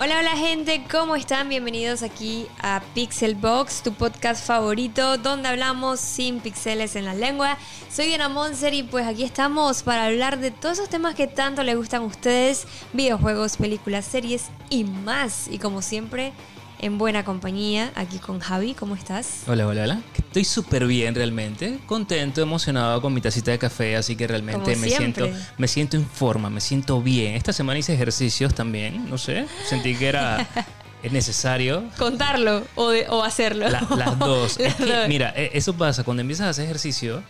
[0.00, 1.48] Hola, hola gente, ¿cómo están?
[1.48, 7.58] Bienvenidos aquí a Pixel Box, tu podcast favorito donde hablamos sin pixeles en la lengua.
[7.90, 11.64] Soy Diana Monser y pues aquí estamos para hablar de todos esos temas que tanto
[11.64, 15.48] les gustan a ustedes, videojuegos, películas, series y más.
[15.48, 16.32] Y como siempre,
[16.80, 19.42] en buena compañía, aquí con Javi, ¿cómo estás?
[19.48, 20.00] Hola, hola, hola.
[20.16, 24.76] Estoy súper bien realmente, contento, emocionado con mi tacita de café, así que realmente Como
[24.82, 25.24] me siempre.
[25.26, 27.34] siento, me siento en forma, me siento bien.
[27.34, 30.46] Esta semana hice ejercicios también, no sé, sentí que era
[31.10, 31.84] necesario.
[31.98, 33.68] Contarlo o, de- o hacerlo.
[33.68, 34.58] La- las dos.
[34.60, 35.08] Las Es que, dos.
[35.08, 37.24] mira, e- eso pasa cuando empiezas a hacer ejercicio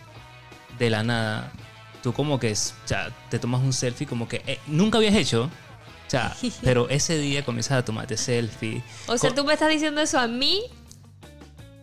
[0.79, 1.53] de la nada.
[2.03, 5.15] Tú como que es- o sea, te tomas un selfie como que eh, nunca habías
[5.15, 5.51] hecho.
[6.09, 8.83] O sea, pero ese día comienzas a tomarte selfie.
[9.07, 10.63] O sea, tú me estás diciendo eso a mí.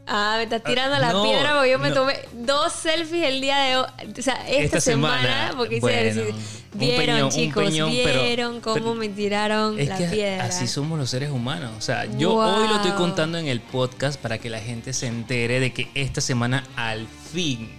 [0.07, 1.95] Ah, me estás tirando Ah, la no, piedra porque yo me no.
[1.95, 3.85] tomé dos selfies el día de hoy.
[4.19, 6.37] O sea, esta, Esta semana, semana, porque hice bueno,
[6.73, 10.43] Vieron, peñón, chicos, peñón, pero- vieron cómo pero- me tiraron Es la que piedra.
[10.45, 11.71] así somos los seres humanos.
[11.77, 15.07] O sea, yo hoy lo estoy contando en el podcast para que la gente se
[15.07, 17.71] entere de que esta semana al fin,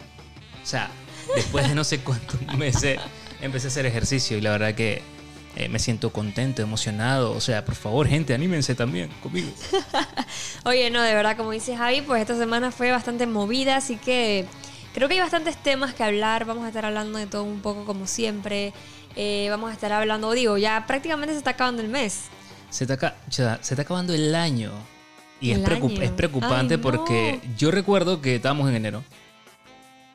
[0.64, 0.90] o sea,
[1.36, 2.98] después de no sé cuántos meses,
[3.40, 5.02] empecé a hacer ejercicio y la verdad que
[5.56, 7.32] eh, me siento contento, emocionado.
[7.32, 9.48] O sea, por favor, gente, anímense también conmigo.
[10.64, 14.46] Oye, no, de verdad, como dice Javi, pues esta semana fue bastante movida, así que
[14.94, 16.44] creo que hay bastantes temas que hablar.
[16.44, 18.72] Vamos a estar hablando de todo un poco como siempre.
[19.16, 22.24] Eh, vamos a estar hablando, digo, ya prácticamente se está acabando el mes.
[22.70, 23.42] Se está, se
[23.74, 24.72] está acabando el año.
[25.40, 26.02] Y El es, preocup- año.
[26.02, 26.82] es preocupante Ay, no.
[26.82, 29.02] porque yo recuerdo que estábamos en enero.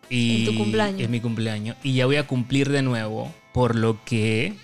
[0.10, 1.02] Y En tu cumpleaños.
[1.02, 1.78] Es mi cumpleaños.
[1.84, 3.34] Y ya voy a cumplir de nuevo.
[3.54, 4.56] Por lo que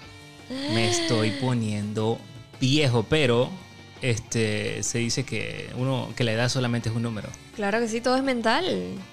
[0.49, 2.19] me estoy poniendo
[2.59, 3.05] viejo.
[3.09, 3.49] Pero
[4.01, 7.29] este se dice que uno que la edad solamente es un número.
[7.55, 8.65] Claro que sí, todo es mental.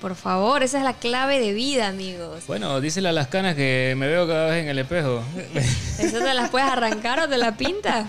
[0.02, 2.46] Por favor, esa es la clave de vida, amigos.
[2.46, 5.22] Bueno, dísele a las canas que me veo cada vez en el espejo.
[5.98, 8.06] ¿Eso te las puedes arrancar o te la pintas?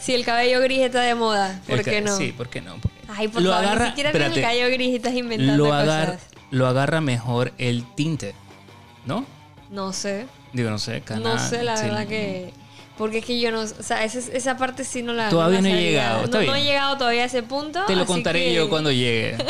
[0.00, 2.16] Si el cabello gris está de moda, ¿por El qué no?
[2.16, 2.76] Sí, ¿por qué no?
[2.80, 6.18] Porque Ay, por favor, ni siquiera tienes el cabello gris estás inventando lo, cosas.
[6.50, 8.34] lo agarra mejor el tinte,
[9.04, 9.26] ¿no?
[9.70, 10.26] No sé.
[10.52, 11.84] Digo, no sé, cana- No sé, la sí.
[11.84, 12.52] verdad que...
[12.96, 13.60] Porque es que yo no...
[13.60, 15.28] O sea, esa, esa parte sí no la...
[15.28, 17.84] Todavía no he llegado, No, no he llegado todavía a ese punto.
[17.86, 19.36] Te lo contaré que- yo cuando llegue.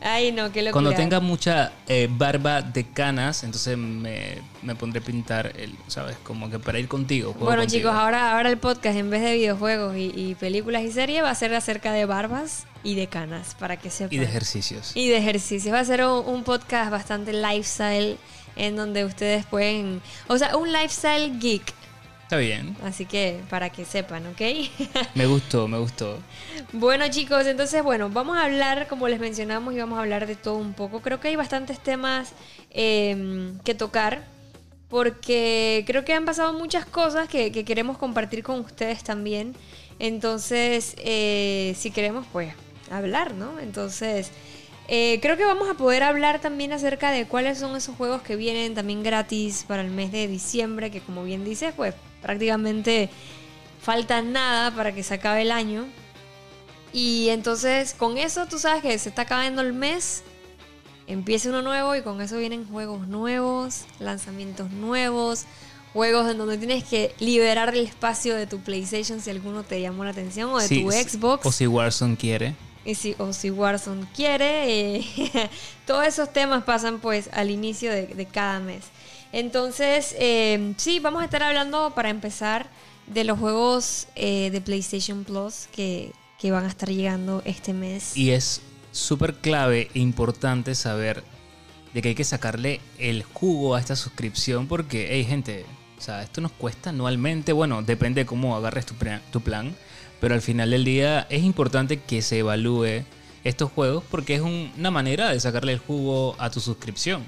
[0.00, 0.72] Ay, no, qué locura.
[0.72, 6.16] Cuando tenga mucha eh, barba de canas, entonces me, me pondré a pintar, el, ¿sabes?
[6.22, 7.32] Como que para ir contigo.
[7.34, 7.80] Bueno, contigo.
[7.90, 11.30] chicos, ahora, ahora el podcast en vez de videojuegos y, y películas y series va
[11.30, 14.14] a ser acerca de barbas y de canas, para que sepan.
[14.14, 14.92] Y de ejercicios.
[14.94, 15.74] Y de ejercicios.
[15.74, 18.18] Va a ser un, un podcast bastante lifestyle
[18.58, 20.02] en donde ustedes pueden...
[20.26, 21.74] O sea, un lifestyle geek.
[22.22, 22.76] Está bien.
[22.84, 24.40] Así que para que sepan, ¿ok?
[25.14, 26.18] Me gustó, me gustó.
[26.74, 30.36] Bueno chicos, entonces bueno, vamos a hablar, como les mencionamos, y vamos a hablar de
[30.36, 31.00] todo un poco.
[31.00, 32.34] Creo que hay bastantes temas
[32.70, 34.26] eh, que tocar,
[34.88, 39.54] porque creo que han pasado muchas cosas que, que queremos compartir con ustedes también.
[39.98, 42.52] Entonces, eh, si queremos, pues,
[42.90, 43.58] hablar, ¿no?
[43.58, 44.30] Entonces,
[44.88, 48.36] eh, creo que vamos a poder hablar también acerca de cuáles son esos juegos que
[48.36, 53.10] vienen también gratis para el mes de diciembre, que como bien dices, pues prácticamente
[53.82, 55.86] falta nada para que se acabe el año.
[56.92, 60.22] Y entonces con eso tú sabes que se está acabando el mes,
[61.06, 65.44] empieza uno nuevo y con eso vienen juegos nuevos, lanzamientos nuevos,
[65.92, 70.04] juegos en donde tienes que liberar el espacio de tu PlayStation si alguno te llamó
[70.04, 70.90] la atención o de Sí, tu.
[70.90, 71.44] Xbox.
[71.44, 72.54] O si Warzone quiere.
[72.88, 75.04] Y si, o si Warzone quiere, eh,
[75.86, 78.84] todos esos temas pasan pues al inicio de, cada mes.
[79.30, 82.70] Entonces, eh, sí, vamos a estar hablando para empezar
[83.06, 88.16] de los juegos eh, de PlayStation Plus que, que van a estar llegando este mes.
[88.16, 91.22] Y es súper clave e importante saber
[91.92, 95.66] de que hay que sacarle el jugo a esta suscripción porque, hey gente,
[95.98, 98.94] o sea, esto nos cuesta anualmente, bueno, depende de cómo agarres tu,
[99.30, 99.76] tu plan,
[100.20, 103.04] pero al final del día es importante que se evalúe
[103.44, 107.22] estos juegos porque es un- una manera de sacarle el jugo a tu suscripción.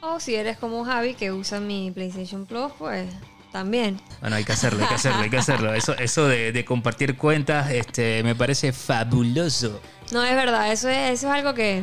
[0.00, 3.06] O si eres como Javi que usa mi PlayStation Plus, pues
[3.52, 4.00] también.
[4.20, 5.74] Bueno, hay que hacerlo, hay que hacerlo, hay que hacerlo.
[5.74, 9.80] Eso, eso de, de compartir cuentas este, me parece fabuloso.
[10.12, 11.82] No, es verdad, eso es, eso es algo que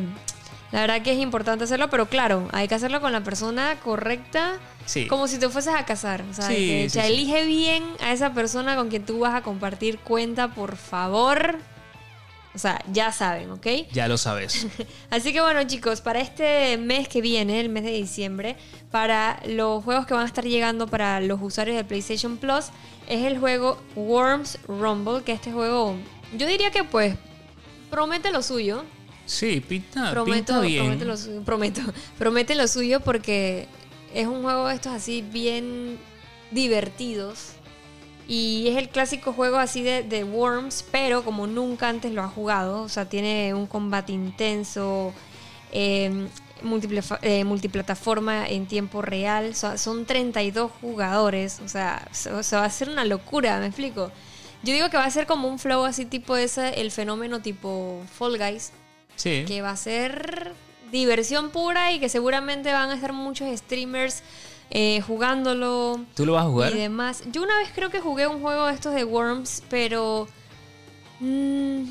[0.72, 4.58] la verdad que es importante hacerlo, pero claro, hay que hacerlo con la persona correcta,
[4.86, 5.06] Sí.
[5.06, 6.24] como si te fueses a casar.
[6.30, 9.42] O sea, Sí, que, sí, elige bien a esa persona con quien tú vas a
[9.42, 11.58] compartir cuenta, por favor.
[12.54, 13.66] O sea, ya saben, ¿ok?
[13.92, 14.66] Ya lo sabes.
[15.10, 18.56] Así que bueno chicos, para este mes que viene, el mes de diciembre,
[18.90, 22.66] para los juegos que van a estar llegando para los usuarios de PlayStation Plus,
[23.08, 25.96] es el juego Worms Rumble, que este juego,
[26.36, 27.14] yo diría que pues
[27.90, 28.84] promete lo suyo.
[29.32, 30.82] Sí, pinta, prometo, pinta bien.
[30.84, 31.80] promete lo suyo, prometo,
[32.18, 33.66] promete lo suyo porque
[34.14, 35.98] es un juego de estos así bien
[36.50, 37.52] divertidos
[38.28, 42.28] Y es el clásico juego así de, de Worms, pero como nunca antes lo ha
[42.28, 42.82] jugado.
[42.82, 45.12] O sea, tiene un combate intenso,
[45.72, 46.28] eh,
[46.62, 49.50] multiple- eh, multiplataforma en tiempo real.
[49.50, 51.60] O sea, son 32 jugadores.
[51.64, 54.12] O sea, se, se va a hacer una locura, ¿me explico?
[54.62, 58.02] Yo digo que va a ser como un flow así tipo ese, el fenómeno tipo
[58.16, 58.70] Fall Guys,
[59.16, 59.44] Sí.
[59.46, 60.52] que va a ser
[60.90, 64.22] diversión pura y que seguramente van a estar muchos streamers
[64.70, 66.72] eh, jugándolo ¿Tú lo vas a jugar?
[66.74, 67.22] y demás.
[67.30, 70.26] Yo una vez creo que jugué un juego de estos de Worms, pero...
[71.20, 71.82] mm,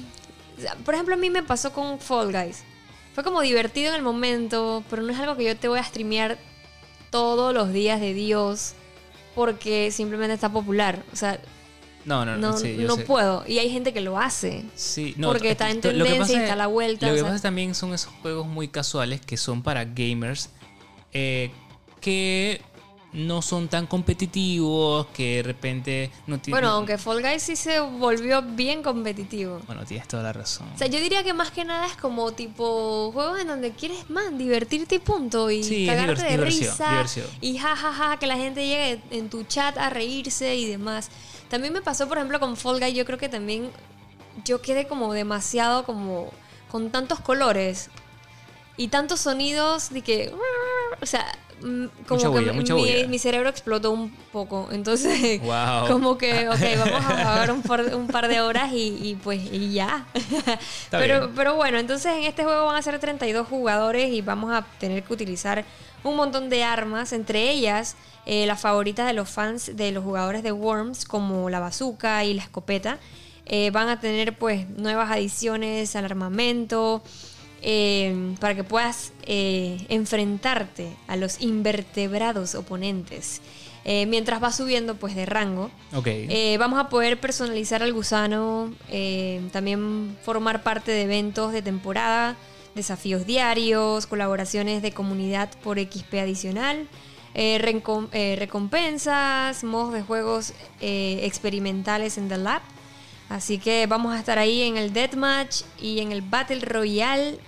[0.85, 2.63] por ejemplo, a mí me pasó con Fall Guys.
[3.13, 5.83] Fue como divertido en el momento, pero no es algo que yo te voy a
[5.83, 6.37] streamear
[7.09, 8.73] todos los días de Dios
[9.35, 11.03] porque simplemente está popular.
[11.11, 11.39] O sea,
[12.05, 12.51] No, no, no.
[12.51, 13.03] no, sí, yo no sé.
[13.03, 13.43] puedo.
[13.47, 14.63] Y hay gente que lo hace.
[14.75, 17.29] Sí, no, Porque está en tendencia y está a la vuelta, Lo o que sea.
[17.31, 20.49] pasa también son esos juegos muy casuales que son para gamers
[21.13, 21.51] eh,
[21.99, 22.61] que
[23.13, 26.61] no son tan competitivos, que de repente no tienen...
[26.61, 29.59] Bueno, aunque Fall Guys sí se volvió bien competitivo.
[29.67, 30.67] Bueno, tienes toda la razón.
[30.73, 34.09] O sea, yo diría que más que nada es como tipo juegos en donde quieres
[34.09, 37.25] más divertirte y punto y Sí, cagarte de diversión, risa diversión.
[37.41, 41.09] y jajaja que la gente llegue en tu chat a reírse y demás.
[41.51, 43.69] También me pasó, por ejemplo, con Fall Guy, yo creo que también
[44.45, 46.31] yo quedé como demasiado como
[46.71, 47.89] con tantos colores
[48.77, 50.33] y tantos sonidos de que
[51.01, 51.25] o sea,
[51.61, 53.07] mm, como Mucha que bulla, mi, bulla.
[53.07, 54.69] mi cerebro explotó un poco.
[54.71, 55.87] Entonces, Wow.
[55.87, 59.41] como que, ok, vamos a jugar un par, un par de horas y, y pues
[59.51, 60.05] y ya.
[60.89, 61.35] pero, bien.
[61.35, 65.03] pero bueno, entonces en este juego van a ser 32 jugadores y vamos a tener
[65.03, 65.65] que utilizar
[66.03, 67.95] un montón de armas, entre ellas
[68.25, 72.33] eh, las favoritas de los fans de los jugadores de Worms, como la bazooka y
[72.33, 72.99] la escopeta.
[73.45, 77.01] Eh, van a tener pues nuevas adiciones al armamento
[77.61, 83.41] eh, para que puedas eh, enfrentarte a los invertebrados oponentes.
[83.83, 85.71] Eh, mientras vas subiendo pues de rango.
[86.05, 92.35] Eh, vamos a poder personalizar al gusano, eh, también formar parte de eventos de temporada,
[92.75, 96.87] desafíos diarios, colaboraciones de comunidad por XP adicional,
[97.33, 97.59] eh,
[98.11, 102.61] eh, recompensas, modos de juegos eh, experimentales en The Lab.
[103.29, 107.39] Así que vamos a estar ahí en el Deathmatch y en el Battle Royale,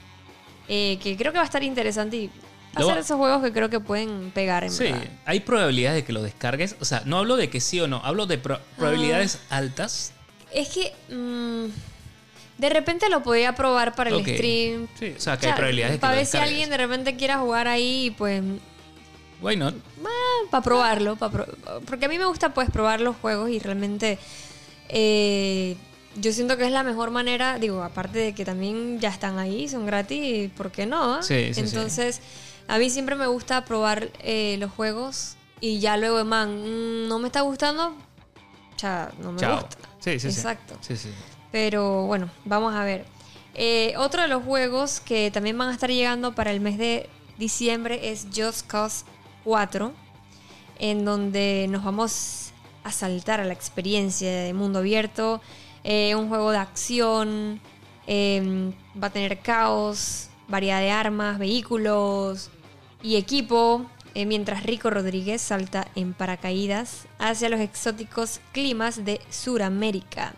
[0.69, 2.29] eh, que creo que va a estar interesante y
[2.75, 5.03] Lo hacer va- esos juegos que creo que pueden pegar en Sí, verdad.
[5.25, 6.77] hay probabilidades de que lo descargues.
[6.79, 9.57] O sea, no hablo de que sí o no, hablo de pro- probabilidades Ah.
[9.57, 10.13] altas.
[10.53, 11.65] Es que mm,
[12.57, 14.27] de repente lo podía probar para el Ok.
[14.29, 14.87] stream.
[14.99, 17.39] Sí, o sea, que hay probabilidades de que Para ver si alguien de repente quiera
[17.39, 18.41] jugar ahí, pues
[19.41, 19.75] Why not?
[20.51, 21.47] para probarlo, pa pro-
[21.85, 24.17] porque a mí me gusta pues probar los juegos y realmente
[24.89, 25.75] eh,
[26.15, 29.67] yo siento que es la mejor manera, digo, aparte de que también ya están ahí,
[29.67, 31.23] son gratis, ¿por qué no?
[31.23, 31.59] Sí, sí, sí.
[31.61, 32.21] Entonces,
[32.67, 36.61] a mí siempre me gusta probar eh, los juegos y ya luego, man,
[37.05, 37.95] mm, no me está gustando,
[38.77, 39.61] ya no me Chao.
[39.61, 39.77] gusta.
[39.99, 40.37] Sí, sí, sí.
[40.39, 40.77] Exacto.
[40.81, 41.09] Sí, sí.
[41.53, 43.05] Pero bueno, vamos a ver.
[43.53, 47.07] Eh, otro de los juegos que también van a estar llegando para el mes de
[47.37, 49.05] diciembre es Just Cause
[49.43, 49.91] 4,
[50.79, 55.41] en donde nos vamos a saltar a la experiencia de mundo abierto.
[55.83, 57.61] Eh, un juego de acción,
[58.07, 62.49] eh, va a tener caos, variedad de armas, vehículos
[63.03, 63.85] y equipo.
[64.15, 70.33] eh, mientras Rico Rodríguez salta en paracaídas hacia los exóticos climas de Sudamérica.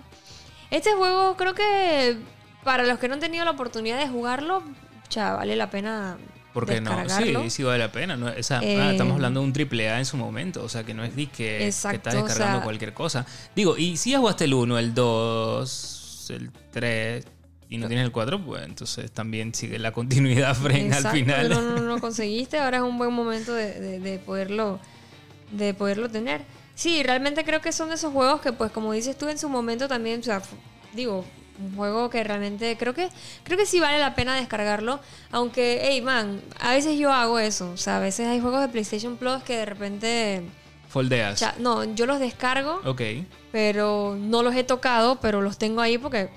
[0.71, 2.17] Este juego creo que
[2.63, 4.63] para los que no han tenido la oportunidad de jugarlo,
[5.09, 6.17] ya vale la pena
[6.53, 7.09] ¿Por qué no?
[7.09, 8.15] Sí, sí vale la pena.
[8.15, 8.29] ¿no?
[8.29, 10.93] Esa- Eh, ah, estamos hablando de un triple A en su momento, o sea que
[10.93, 12.29] no es que, que estás descargando o
[12.59, 13.25] sea- cualquier cosa.
[13.55, 17.25] Digo, y si ya jugaste el 1, el 2, el 3
[17.69, 21.49] y no tienes el 4, pues entonces también sigue la continuidad Fren al final.
[21.49, 24.79] No, no, no conseguiste, ahora es un buen momento de, de- de poderlo
[25.51, 26.41] de poderlo tener.
[26.75, 29.47] Sí, realmente creo que son de esos juegos que pues como dices tú en su
[29.49, 30.41] momento también, o sea,
[30.93, 31.25] digo,
[31.57, 33.07] un juego que realmente creo que
[33.43, 34.99] creo que sí vale la pena descargarlo,
[35.31, 38.67] aunque hey man, a veces yo hago eso, o sea, a veces hay juegos de
[38.67, 40.41] PlayStation Plus que de repente
[40.89, 41.39] Foldeas.
[41.39, 43.01] ya, no, yo los descargo, Ok.
[43.53, 46.29] pero no los he tocado, pero los tengo ahí porque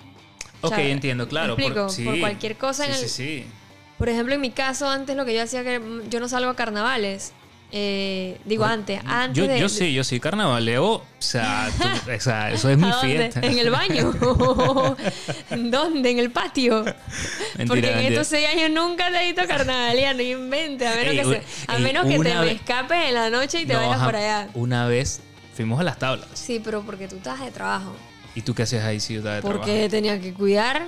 [0.60, 1.54] Ok, sea, entiendo, claro.
[1.54, 2.04] explico, sí.
[2.04, 3.46] por cualquier cosa en Sí, el- sí, sí.
[3.98, 6.54] Por ejemplo, en mi caso, antes lo que yo hacía que yo no salgo a
[6.54, 7.32] carnavales.
[7.70, 9.60] Eh, digo, antes, antes Yo, de.
[9.60, 10.86] yo sí, yo sí, carnavaleo.
[10.86, 13.40] O sea, tú- o sea, eso es mi fiesta.
[13.42, 14.12] ¿En el baño?
[15.50, 16.10] ¿Dónde?
[16.10, 16.82] ¿En el patio?
[16.84, 16.94] Porque
[17.58, 18.00] en mentira.
[18.00, 20.88] estos seis años nunca te he visto carnavalear, no inventes.
[20.88, 23.60] A menos, Ey, que, se- a ey, menos que te me escapes en la noche
[23.60, 24.48] y te No, vayas por allá.
[24.54, 25.20] Una vez
[25.54, 26.28] fuimos a las tablas.
[26.34, 27.94] Sí, pero porque tú estás de trabajo.
[28.34, 29.60] ¿Y tú qué haces ahí si yo estaba de trabajo?
[29.60, 30.86] Porque tenía que cuidar.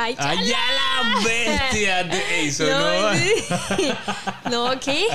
[0.00, 2.00] ¡Ay, ¡Ay, ya la bestia!
[2.02, 4.70] Ey, eso No, no.
[4.72, 5.08] no, ¿qué?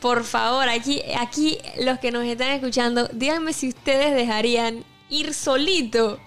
[0.00, 6.20] Por favor, aquí, aquí los que nos están escuchando, díganme si ustedes dejarían ir solito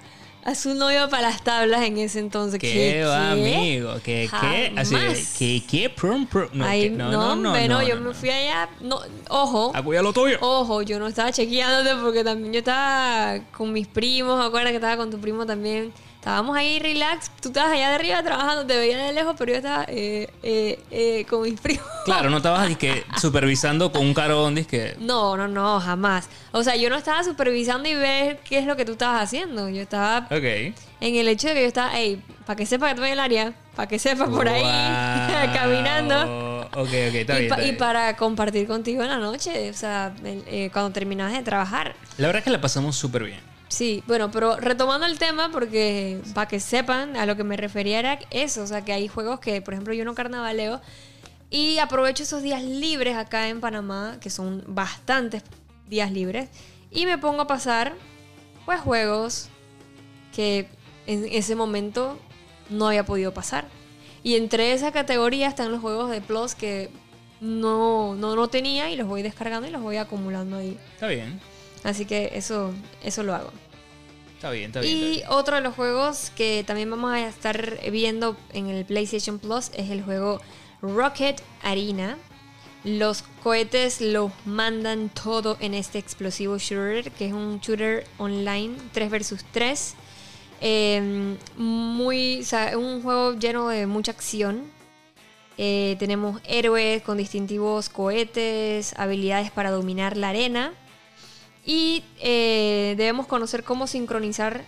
[0.44, 2.60] a su novio para las tablas en ese entonces.
[2.60, 3.94] ¿Qué, va, amigo?
[4.04, 4.74] ¿Qué, qué?
[4.76, 4.96] Así.
[5.38, 5.90] ¿qué, qué?
[5.90, 6.50] Prum, prum.
[6.52, 6.90] No, Ay, ¿qué?
[6.90, 8.68] no, hombre, no, yo me fui allá.
[8.82, 9.00] No,
[9.30, 9.72] ojo.
[9.74, 10.38] A cuidar lo tuyo.
[10.42, 14.98] Ojo, yo no estaba chequeándote porque también yo estaba con mis primos, acuerdas que estaba
[14.98, 15.94] con tu primo también.
[16.22, 19.58] Estábamos ahí relax, tú estabas allá de arriba trabajando, te veía de lejos, pero yo
[19.58, 21.84] estaba eh, eh, eh, con mis primos.
[22.06, 24.96] Claro, no estabas disque, supervisando con un carón, disque.
[25.00, 26.30] No, no, no, jamás.
[26.52, 29.68] O sea, yo no estaba supervisando y ver qué es lo que tú estabas haciendo.
[29.70, 30.44] Yo estaba Ok.
[30.44, 30.76] en
[31.16, 33.54] el hecho de que yo estaba, hey, para que sepa que estoy en el área,
[33.76, 34.62] para que sepa por ahí
[35.54, 36.70] caminando.
[36.76, 37.50] Ok, ok, está y, bien.
[37.50, 37.78] pa- está y bien.
[37.78, 41.96] para compartir contigo en la noche, o sea, el- eh, cuando terminabas de trabajar.
[42.18, 43.51] La verdad es que la pasamos súper bien.
[43.72, 48.00] Sí, bueno, pero retomando el tema, porque para que sepan, a lo que me refería
[48.00, 50.82] era eso, o sea, que hay juegos que, por ejemplo, yo no carnavaleo
[51.50, 55.44] y aprovecho esos días libres acá en Panamá, que son bastantes
[55.88, 56.50] días libres,
[56.92, 57.96] y me pongo a pasar,
[58.66, 59.48] pues, juegos
[60.36, 60.68] que
[61.08, 62.20] en ese momento
[62.70, 63.70] no había podido pasar.
[64.22, 66.90] Y entre esa categoría están los juegos de Plus que
[67.40, 70.78] no, no, no tenía y los voy descargando y los voy acumulando ahí.
[70.94, 71.40] Está bien.
[71.84, 72.74] Así que eso,
[73.04, 73.52] eso lo hago.
[74.36, 74.98] Está bien, está bien.
[74.98, 75.28] Y está bien.
[75.30, 79.90] otro de los juegos que también vamos a estar viendo en el PlayStation Plus es
[79.90, 80.42] el juego
[80.82, 82.18] Rocket Arena.
[82.84, 89.12] Los cohetes los mandan todo en este explosivo shooter, que es un shooter online 3
[89.12, 89.96] versus 3.
[90.62, 94.64] Eh, muy, o sea, un juego lleno de mucha acción.
[95.58, 100.74] Eh, tenemos héroes con distintivos cohetes, habilidades para dominar la arena.
[101.66, 104.64] Y eh, debemos conocer cómo sincronizar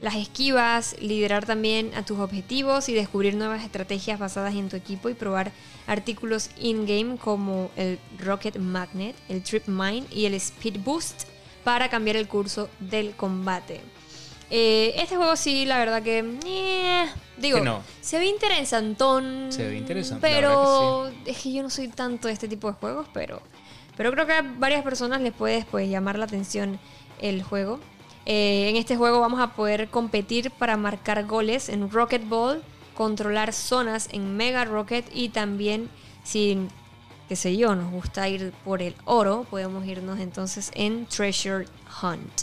[0.00, 5.08] las esquivas, liderar también a tus objetivos y descubrir nuevas estrategias basadas en tu equipo
[5.08, 5.50] y probar
[5.86, 11.24] artículos in-game como el Rocket Magnet, el Trip Mine y el Speed Boost
[11.64, 13.80] para cambiar el curso del combate.
[14.50, 16.24] Eh, este juego sí, la verdad que...
[16.46, 17.82] eh, digo, Que no.
[18.00, 19.48] se ve interesantón.
[19.50, 23.06] Se ve interesante, Pero es que yo no soy tanto de este tipo de juegos,
[23.12, 23.42] pero...
[23.98, 26.78] Pero creo que a varias personas les puede pues, llamar la atención
[27.20, 27.80] el juego.
[28.26, 32.62] Eh, en este juego vamos a poder competir para marcar goles en Rocket Ball,
[32.94, 35.90] controlar zonas en Mega Rocket y también,
[36.22, 36.68] si,
[37.28, 41.66] qué sé yo, nos gusta ir por el oro, podemos irnos entonces en Treasure
[42.00, 42.42] Hunt.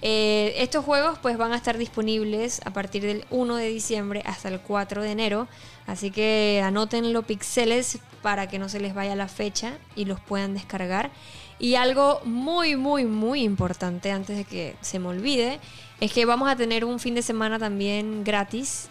[0.00, 4.48] Eh, estos juegos pues van a estar disponibles a partir del 1 de diciembre hasta
[4.48, 5.48] el 4 de enero.
[5.86, 10.20] Así que anoten los pixeles para que no se les vaya la fecha y los
[10.20, 11.10] puedan descargar.
[11.58, 15.60] Y algo muy, muy, muy importante antes de que se me olvide
[16.00, 18.88] es que vamos a tener un fin de semana también gratis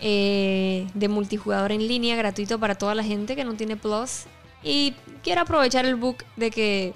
[0.00, 4.24] eh, de multijugador en línea gratuito para toda la gente que no tiene Plus
[4.62, 6.94] y quiere aprovechar el book de que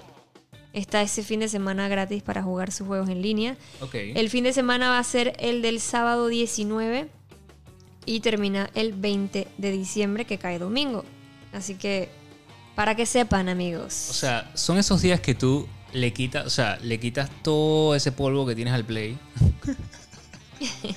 [0.73, 3.57] está ese fin de semana gratis para jugar sus juegos en línea.
[3.93, 7.09] El fin de semana va a ser el del sábado 19
[8.05, 11.05] y termina el 20 de diciembre que cae domingo.
[11.53, 12.09] Así que
[12.75, 14.07] para que sepan amigos.
[14.09, 18.11] O sea, son esos días que tú le quitas, o sea, le quitas todo ese
[18.11, 19.17] polvo que tienes al play.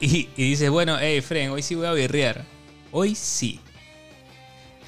[0.00, 2.44] y, y dices, bueno, hey, Fren, hoy sí voy a birrear.
[2.92, 3.60] Hoy sí.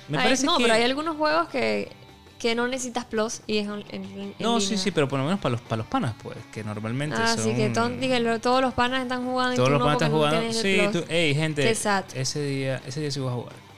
[0.09, 0.65] Me Hay- parece no, que...
[0.65, 1.91] pero hay algunos juegos que,
[2.39, 4.85] que no necesitas plus y es en, No, sí, línea.
[4.85, 7.45] sí, pero por lo menos para los, para los panas, pues, que normalmente Ah, son...
[7.45, 7.99] sí, que ton-
[8.41, 10.53] todos los panas están jugando y Todos tú los no panas están jugando.
[10.53, 13.72] Sí, tú, hey, gente, ese día, ese día sí voy a jugar.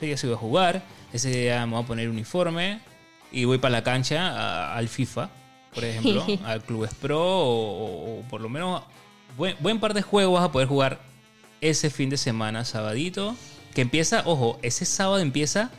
[0.00, 0.82] Ese día sí voy a jugar.
[1.12, 2.80] Ese día me voy a poner uniforme
[3.30, 5.28] y voy para la cancha a- al FIFA,
[5.74, 8.82] por ejemplo, al Clubes Pro o, por lo menos
[9.36, 11.00] buen, buen par de juegos vas a poder jugar
[11.60, 13.36] ese fin de semana, sabadito,
[13.74, 15.70] que empieza, ojo, ese sábado empieza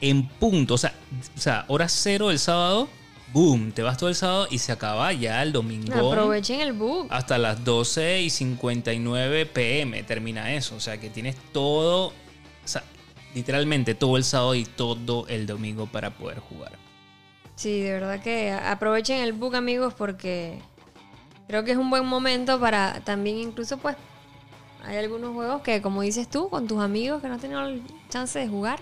[0.00, 0.94] en punto, o sea,
[1.36, 2.88] o sea, hora cero del sábado,
[3.34, 6.12] boom, te vas todo el sábado y se acaba ya el domingo.
[6.12, 7.06] Aprovechen el bug.
[7.10, 10.74] Hasta las 12 y 59 pm termina eso.
[10.74, 12.12] O sea que tienes todo,
[13.34, 16.72] literalmente todo el sábado y todo el domingo para poder jugar.
[17.56, 20.58] Sí, de verdad que aprovechen el book, amigos, porque
[21.46, 23.96] creo que es un buen momento para también incluso pues
[24.84, 27.82] hay algunos juegos que como dices tú, con tus amigos que no han tenido el
[28.08, 28.78] chance de jugar,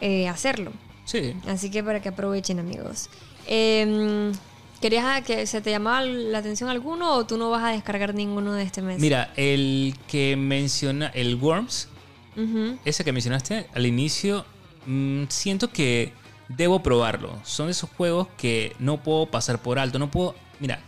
[0.00, 0.72] eh, hacerlo.
[1.04, 1.34] Sí.
[1.48, 3.10] Así que para que aprovechen, amigos.
[3.46, 4.32] Eh,
[4.80, 8.54] ¿Querías que se te llamaba la atención alguno o tú no vas a descargar ninguno
[8.54, 8.98] de este mes?
[8.98, 11.88] Mira, el que menciona, el Worms,
[12.36, 12.78] Ujú.
[12.84, 14.44] ese que mencionaste al inicio,
[14.86, 16.12] mm, siento que
[16.48, 17.38] debo probarlo.
[17.44, 19.98] Son esos juegos que no puedo pasar por alto.
[19.98, 20.34] No puedo.
[20.58, 20.80] Mira,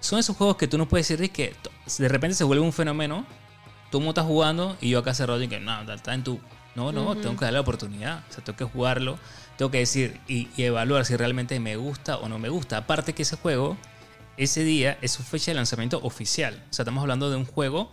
[0.00, 1.54] son esos juegos que tú no puedes decir que
[1.98, 3.24] de repente se vuelve un fenómeno.
[3.90, 6.40] Tú mundo estás jugando y yo acá cerrado y que no, está en tu
[6.74, 8.24] No, no, tengo que darle la oportunidad.
[8.28, 9.18] O sea, tengo que jugarlo,
[9.56, 12.76] tengo que decir y, y evaluar si realmente me gusta o no me gusta.
[12.76, 13.76] Aparte que ese juego,
[14.36, 16.62] ese día, es su fecha de lanzamiento oficial.
[16.70, 17.90] O sea, estamos hablando de un juego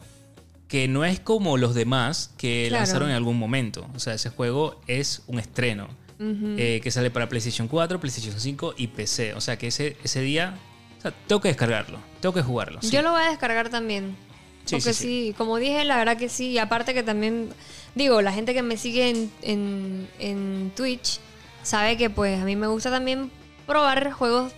[0.75, 2.81] que no es como los demás que Claro.
[2.81, 3.87] lanzaron en algún momento.
[3.95, 5.87] O sea, ese juego es un estreno
[6.19, 9.33] eh, que sale para PlayStation 4, PlayStation 5 y PC.
[9.35, 10.53] O sea, que ese, ese día,
[10.97, 12.81] o sea, tengo que descargarlo, tengo que jugarlo.
[12.81, 12.89] sí.
[12.89, 14.17] Yo lo voy a descargar también.
[14.65, 15.33] Sí, Porque sí, sí, sí.
[15.37, 16.49] como dije, la verdad que sí.
[16.49, 17.49] Y aparte que también,
[17.95, 21.19] digo, la gente que me sigue en, en, en Twitch
[21.63, 23.31] sabe que pues a mí me gusta también
[23.65, 24.51] probar juegos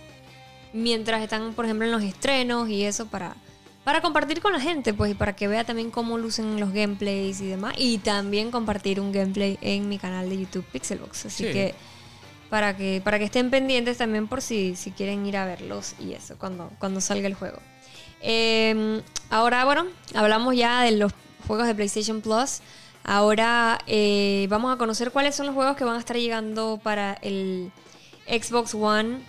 [0.72, 3.36] mientras están, por ejemplo, en los estrenos y eso para,
[3.88, 7.40] para compartir con la gente, pues, y para que vea también cómo lucen los gameplays
[7.40, 7.72] y demás.
[7.78, 11.24] Y también compartir un gameplay en mi canal de YouTube Pixelbox.
[11.24, 11.52] Así Sí.
[11.54, 11.74] que
[12.50, 16.12] para que para que estén pendientes también por si, si quieren ir a verlos y
[16.12, 17.60] eso cuando, cuando salga el juego.
[18.20, 21.10] Eh, ahora, bueno, hablamos ya de los
[21.46, 22.60] juegos de PlayStation Plus.
[23.04, 27.14] Ahora eh, vamos a conocer cuáles son los juegos que van a estar llegando para
[27.22, 27.72] el
[28.26, 29.20] Xbox One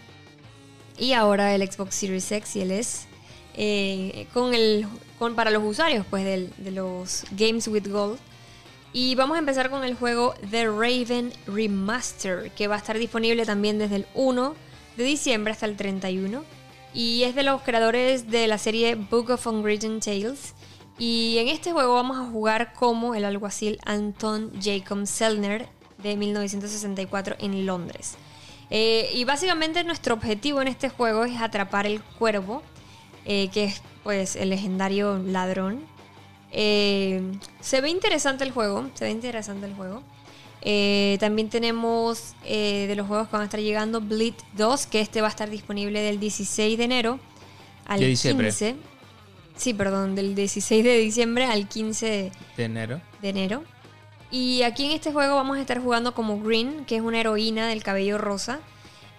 [0.97, 3.07] y ahora el Xbox Series X y el S.
[3.61, 4.87] eh, con el,
[5.19, 8.17] con, para los usuarios pues, de los Games with Gold.
[8.93, 13.45] Y vamos a empezar con el juego The Raven Remaster, que va a estar disponible
[13.45, 14.55] también desde el 1
[14.95, 16.43] de diciembre hasta el 31.
[16.93, 20.55] Y es de los creadores de la serie Book of Unwritten Tales.
[20.97, 25.67] Y en este juego vamos a jugar como el alguacil Anton Jacob Selner
[26.01, 28.15] de 1964 en Londres.
[28.69, 32.63] Eh, y básicamente nuestro objetivo en este juego es atrapar el cuervo,
[33.25, 35.81] eh, que es pues el legendario ladrón.
[36.51, 37.21] Eh,
[37.59, 40.01] se ve interesante el juego, se ve interesante el juego.
[40.61, 45.21] Eh, también tenemos de los juegos que van a estar llegando Bleed 2, que este
[45.21, 47.19] va a estar disponible del 16 de enero
[47.85, 48.47] al De diciembre.
[48.47, 48.75] 15.
[49.55, 53.01] Sí, perdón, del 16 de diciembre al 15 de, De enero.
[53.21, 53.63] de enero.
[54.31, 57.67] Y aquí en este juego vamos a estar jugando como Green, que es una heroína
[57.67, 58.59] del cabello rosa,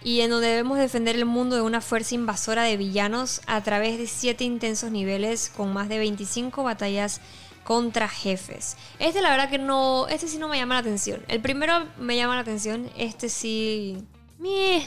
[0.02, 3.98] y en donde debemos defender el mundo de una fuerza invasora de villanos a través
[3.98, 7.20] de 7 intensos niveles con más de 25 batallas
[7.64, 8.76] contra jefes.
[8.98, 11.22] Este la verdad que no, este sí no me llama la atención.
[11.28, 13.98] El primero me llama la atención, este sí...
[14.38, 14.86] Meh.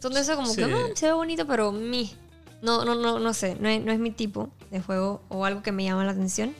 [0.00, 0.56] Son de eso como Sí.
[0.56, 2.10] que "Ah, se ve bonito, pero meh.
[2.62, 5.62] No, no, no, no sé, no es, no es mi tipo de juego o algo
[5.62, 6.54] que me llama la atención.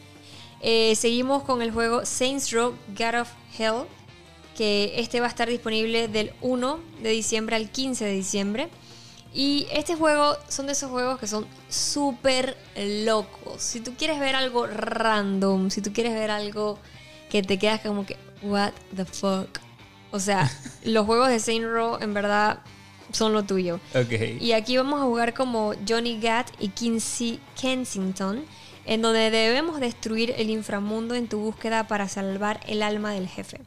[0.60, 3.84] Eh, seguimos con el juego Saints Row God of Hell,
[4.56, 8.68] que este va a estar disponible del 1 de diciembre al 15 de diciembre.
[9.32, 13.60] Y este juego son de esos juegos que son súper locos.
[13.60, 16.78] Si tú quieres ver algo random, si tú quieres ver algo
[17.30, 19.58] que te quedas como que, what the fuck.
[20.12, 20.48] O sea,
[20.84, 22.60] los juegos de Saints Row en verdad
[23.10, 23.80] son lo tuyo.
[24.40, 28.44] Y aquí vamos a jugar como Johnny Gat y Kinsey Kensington,
[28.86, 33.60] en donde debemos destruir el inframundo en tu búsqueda para salvar el alma del jefe.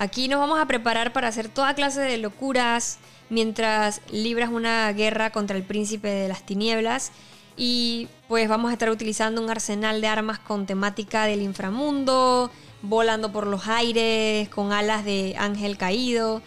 [0.00, 2.98] Aquí nos vamos a preparar para hacer toda clase de locuras
[3.30, 7.10] mientras libras una guerra contra el príncipe de las tinieblas.
[7.56, 12.48] Y pues vamos a estar utilizando un arsenal de armas con temática del inframundo,
[12.80, 16.42] volando por los aires, con alas de ángel caído.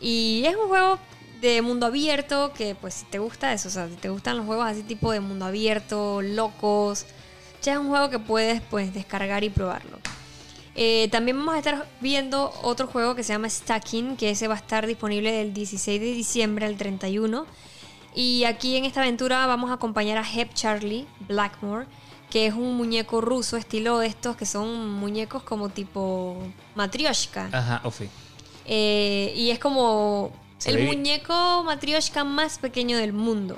[0.00, 0.98] Y es un juego
[1.40, 4.46] de mundo abierto que pues si te gusta eso, o sea, si te gustan los
[4.46, 7.06] juegos así tipo de mundo abierto, locos,
[7.62, 10.00] ya es un juego que puedes pues descargar y probarlo.
[10.78, 14.54] Eh, también vamos a estar viendo otro juego que se llama Stacking, que ese va
[14.54, 17.46] a estar disponible del 16 de diciembre al 31.
[18.14, 21.86] Y aquí en esta aventura vamos a acompañar a Hep Charlie Blackmore,
[22.30, 26.36] que es un muñeco ruso estilo de estos que son muñecos como tipo
[26.74, 27.48] matrioshka.
[27.52, 28.08] Ajá, Ofi.
[28.66, 30.30] Eh, y es como
[30.66, 33.56] el muñeco matrioshka más pequeño del mundo.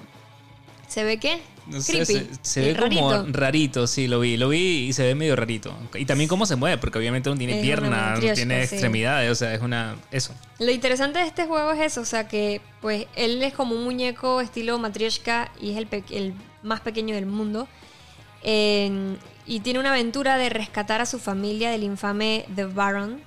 [0.89, 1.39] ¿Se ve qué?
[1.67, 2.13] No sé, Creepy.
[2.15, 3.87] se, se ve como rarito.
[3.87, 4.39] sí, lo vi.
[4.39, 5.77] Lo vi y se ve medio rarito.
[5.95, 8.67] Y también cómo se mueve, porque obviamente no tiene Es una piernas, no matrioshka, tiene
[8.67, 8.75] sí.
[8.75, 9.97] extremidades, o sea, es una...
[10.11, 10.33] Eso.
[10.59, 13.85] Lo interesante de este juego es eso, o sea que pues él es como un
[13.85, 17.69] muñeco estilo matrioshka y es el, pe- el más pequeño del mundo.
[18.43, 23.21] Y tiene una aventura de rescatar a su familia del infame The Baron.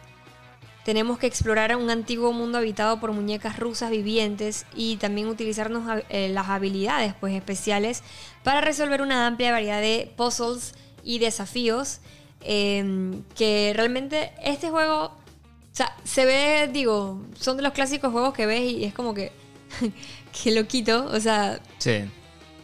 [0.85, 6.29] Tenemos que explorar un antiguo mundo habitado por muñecas rusas vivientes y también utilizarnos eh,
[6.29, 8.01] las habilidades pues, especiales
[8.43, 11.99] para resolver una amplia variedad de puzzles y desafíos.
[12.43, 18.33] eh, que realmente este juego o sea, se ve, digo, son de los clásicos juegos
[18.33, 19.31] que ves y es como que,
[20.43, 21.05] que loquito.
[21.13, 22.01] O sea, Sí.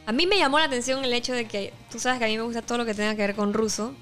[0.06, 2.36] a mí me llamó la atención el hecho de que, tú sabes que a mí
[2.36, 3.94] me gusta todo lo que tenga que ver con ruso.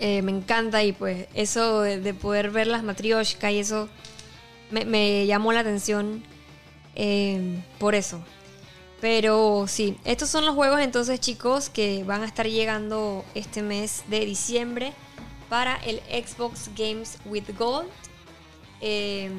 [0.00, 3.88] Eh, me encanta y pues eso de, de poder ver las matrioshka y eso
[4.70, 6.22] me, me llamó la atención
[6.96, 8.22] eh, por eso.
[9.00, 14.04] Pero sí, estos son los juegos entonces chicos que van a estar llegando este mes
[14.08, 14.92] de diciembre
[15.48, 17.88] para el Xbox Games with Gold.
[18.80, 19.30] Eh,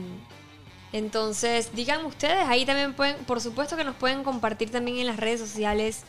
[0.93, 5.17] entonces, díganme ustedes, ahí también pueden, por supuesto que nos pueden compartir también en las
[5.17, 6.01] redes sociales.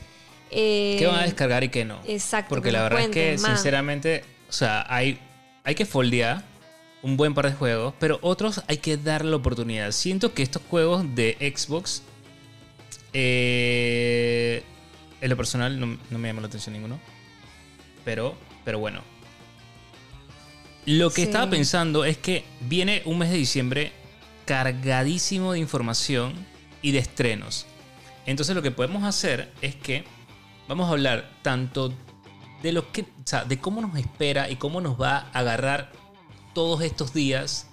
[0.51, 2.01] eh, ¿Qué van a descargar y qué no?
[2.07, 3.53] Exacto, Porque que la verdad es que, más.
[3.55, 5.19] sinceramente, o sea, hay,
[5.65, 6.45] hay que foldear
[7.03, 9.91] un buen par de juegos, pero otros hay que darle la oportunidad.
[9.93, 12.03] Siento que estos juegos de Xbox,
[13.15, 14.63] eh,
[15.23, 17.01] en lo personal, no, no me llama la atención ninguno.
[18.05, 19.01] Pero, pero bueno.
[20.85, 21.23] Lo que Sí.
[21.23, 23.93] estaba pensando es que viene un mes de diciembre
[24.45, 26.35] cargadísimo de información
[26.83, 27.65] y de estrenos.
[28.27, 30.05] Entonces lo que podemos hacer es que
[30.69, 31.95] vamos a hablar tanto
[32.63, 35.93] de lo que, o sea, de cómo nos espera y cómo nos va a agarrar
[36.55, 37.69] todos estos días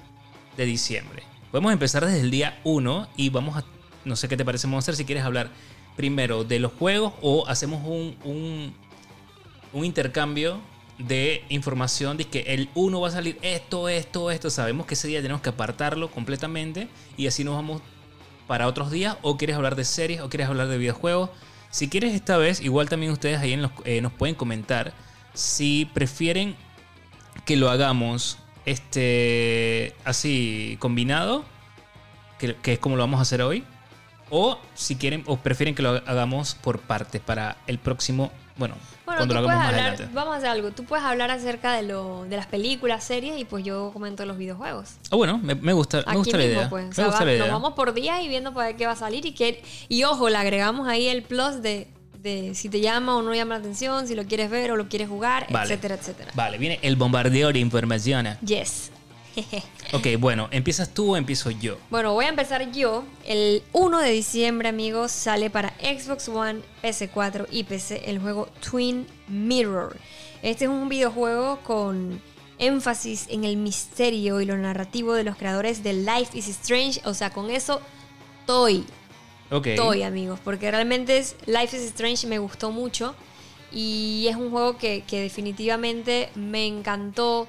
[0.58, 1.24] de diciembre.
[1.52, 3.64] Podemos empezar desde el día 1 y vamos a,
[4.06, 5.50] no sé qué te parece, hacer si quieres hablar
[5.96, 8.74] primero de los juegos o hacemos un, un,
[9.74, 10.60] un intercambio
[11.00, 14.50] de información de que el 1 va a salir esto, esto, esto.
[14.50, 17.82] Sabemos que ese día tenemos que apartarlo completamente y así nos vamos
[18.48, 19.18] para otros días.
[19.22, 21.30] O quieres hablar de series o quieres hablar de videojuegos.
[21.70, 24.94] Si quieres esta vez, igual también ustedes ahí eh, nos pueden comentar
[25.34, 26.56] si prefieren
[27.46, 31.46] que lo hagamos este así combinado,
[32.38, 33.64] que, que es como lo vamos a hacer hoy.
[34.32, 39.20] O si quieren, o prefieren que lo hagamos por partes para el próximo, bueno, Bueno,
[39.20, 40.14] cuando tú lo puedes hagamos más hablar, adelante.
[40.14, 40.72] vamos a hacer algo.
[40.72, 44.38] Tú puedes hablar acerca de, lo, de las películas, series y pues yo comento los
[44.38, 44.98] videojuegos.
[45.10, 46.70] Ah, bueno, me, me gusta, me gusta la mismo, idea.
[46.70, 46.86] pues.
[46.86, 47.44] O me sea, gusta va- la idea.
[47.46, 49.64] Nos vamos por día y viendo para qué va a salir y qué.
[49.88, 51.88] Y ojo, le agregamos ahí el plus de,
[52.22, 54.90] de si te llama o no llama la atención, si lo quieres ver o lo
[54.90, 55.66] quieres jugar, Vale.
[55.74, 56.32] etcétera, etcétera.
[56.36, 58.28] Vale, viene el bombardeo de información.
[58.46, 58.92] Yes.
[59.94, 61.78] Ok, bueno, ¿empiezas tú o empiezo yo?
[61.90, 63.04] Bueno, voy a empezar yo.
[63.26, 69.08] El 1 de diciembre, amigos, sale para Xbox One, PS4 y PC el juego Twin
[69.28, 69.98] Mirror.
[70.44, 72.22] Este es un videojuego con
[72.60, 77.02] énfasis en el misterio y lo narrativo de los creadores de Life is Strange.
[77.06, 77.82] O sea, con eso
[78.42, 78.86] estoy,
[79.50, 79.68] Ok.
[79.68, 80.40] estoy, amigos.
[80.44, 83.16] Porque realmente es, Life is Strange me gustó mucho.
[83.72, 87.48] Y es un juego que, que definitivamente me encantó.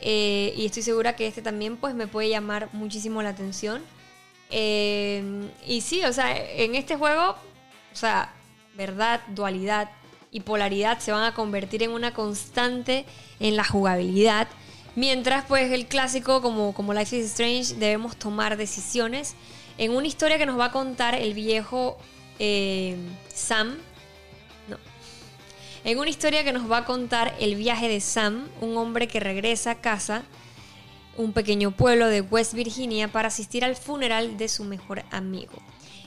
[0.00, 3.82] Eh, y estoy segura que este también pues me puede llamar muchísimo la atención.
[4.50, 7.36] Eh, y sí, o sea, en este juego,
[7.92, 8.34] o sea,
[8.76, 9.90] verdad, dualidad
[10.30, 13.04] y polaridad se van a convertir en una constante
[13.38, 14.48] en la jugabilidad.
[14.96, 19.34] Mientras pues el clásico como, como Life is Strange debemos tomar decisiones
[19.78, 21.96] en una historia que nos va a contar el viejo
[22.38, 22.96] eh,
[23.32, 23.78] Sam.
[25.82, 29.18] En una historia que nos va a contar el viaje de Sam, un hombre que
[29.18, 30.24] regresa a casa,
[31.16, 35.54] un pequeño pueblo de West Virginia, para asistir al funeral de su mejor amigo.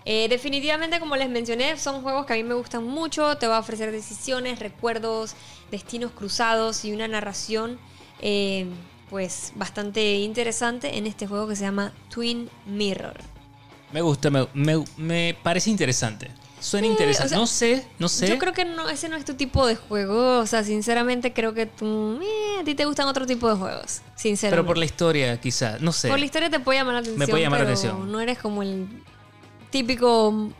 [0.06, 3.38] Eh, definitivamente, como les mencioné, son juegos que a mí me gustan mucho.
[3.38, 5.34] Te va a ofrecer decisiones, recuerdos,
[5.72, 7.80] destinos cruzados y una narración,
[8.22, 8.68] eh,
[9.10, 13.18] pues, bastante interesante en este juego que se llama Twin Mirror.
[13.92, 16.43] Me gusta, me parece interesante.
[16.64, 17.26] Suena Sí, interesante.
[17.26, 18.30] o sea, no sé, no sé.
[18.30, 20.40] Yo creo que no, ese no es tu tipo de juego.
[20.40, 24.00] O sea, sinceramente creo que tú, eh, a ti te gustan otro tipo de juegos.
[24.16, 24.62] Sinceramente.
[24.62, 25.82] pero por la historia, quizás.
[25.82, 26.08] No sé.
[26.08, 27.30] Por la historia te puede llamar la atención.
[27.30, 28.10] puede llamar la atención.
[28.10, 28.88] No eres como el
[29.72, 30.52] típico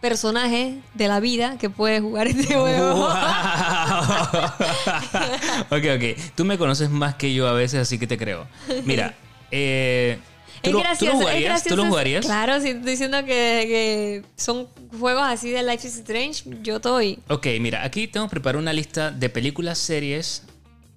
[0.00, 3.04] personaje de la vida que puede jugar este juego.
[5.70, 6.02] ok, ok.
[6.34, 8.48] Tú me conoces más que yo a veces, así que te creo.
[8.84, 9.14] Mira,
[9.52, 10.31] eh, ¿tú,
[10.62, 11.64] Es lo, gracioso, ¿tú lo es jugarías?
[11.64, 12.26] ¿Tú lo jugarías?
[12.26, 17.18] Claro, si estoy diciendo que, que son juegos así de Life is Strange, yo estoy.
[17.28, 20.44] Ok, mira, aquí tengo preparado una lista de películas, series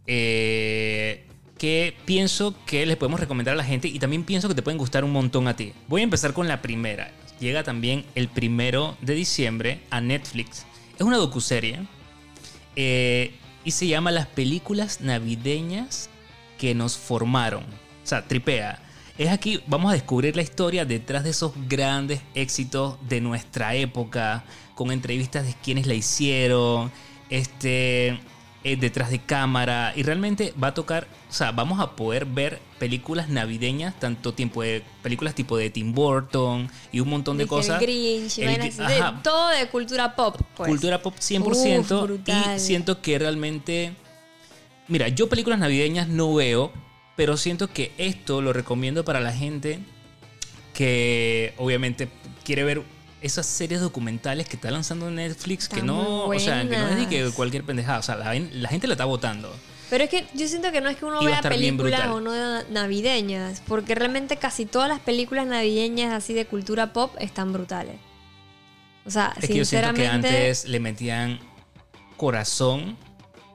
[0.07, 1.25] eh,
[1.57, 4.77] que pienso que les podemos recomendar a la gente y también pienso que te pueden
[4.77, 5.73] gustar un montón a ti.
[5.87, 7.11] Voy a empezar con la primera.
[7.39, 10.65] Llega también el primero de diciembre a Netflix.
[10.97, 11.79] Es una docuserie
[12.75, 16.09] eh, y se llama Las películas navideñas
[16.57, 17.63] que nos formaron.
[17.63, 18.81] O sea, tripea.
[19.17, 24.43] Es aquí, vamos a descubrir la historia detrás de esos grandes éxitos de nuestra época,
[24.75, 26.91] con entrevistas de quienes la hicieron,
[27.29, 28.19] este,
[28.65, 32.59] eh, detrás de cámara, y realmente va a tocar, o sea, vamos a poder ver
[32.77, 37.55] películas navideñas, tanto tiempo de películas tipo de Tim Burton y un montón de Dije,
[37.55, 37.79] el cosas.
[37.81, 40.35] Grinch, El de- todo de cultura pop.
[40.57, 40.67] pues.
[40.67, 43.93] Cultura pop 100% Uf, y siento que realmente
[44.89, 46.73] mira, yo películas navideñas no veo,
[47.15, 49.79] pero siento que esto lo recomiendo para la gente
[50.73, 52.09] que obviamente
[52.43, 52.81] quiere ver
[53.21, 57.07] esas series documentales que está lanzando Netflix que no, o sea, que no es de
[57.07, 59.51] que cualquier pendejada, o sea, la, la gente la está votando.
[59.89, 63.61] Pero es que yo siento que no es que uno vea películas o no navideñas,
[63.67, 67.95] porque realmente casi todas las películas navideñas así de cultura pop están brutales.
[69.05, 71.39] O sea, Es que yo siento que antes le metían
[72.17, 72.97] corazón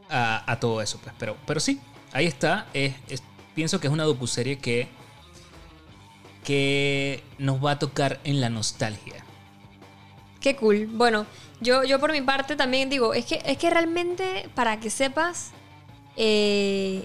[0.08, 1.14] a, a todo eso, pues.
[1.18, 1.80] Pero, pero sí,
[2.12, 2.66] ahí está.
[2.72, 3.22] Es, es-
[3.54, 4.88] pienso que es una docuserie que,
[6.44, 9.24] que nos va a tocar en la nostalgia.
[10.40, 10.86] Qué cool.
[10.86, 11.26] Bueno,
[11.60, 15.50] yo, yo por mi parte también digo, es que, es que realmente, para que sepas,
[16.16, 17.04] eh,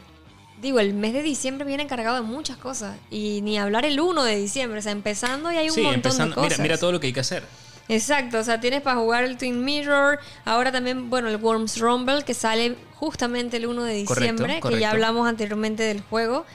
[0.62, 2.98] digo, el mes de diciembre viene cargado de muchas cosas.
[3.12, 5.96] Y ni hablar el 1 de diciembre, o sea, empezando y hay un sí, montón
[5.96, 6.36] empezando.
[6.36, 6.60] de cosas.
[6.60, 7.44] Mira, mira todo lo que hay que hacer.
[7.88, 12.24] Exacto, o sea, tienes para jugar el Twin Mirror, ahora también, bueno, el Worms Rumble,
[12.24, 14.82] que sale justamente el 1 de Correcto, diciembre, que correcto.
[14.82, 16.46] ya hablamos anteriormente del juego.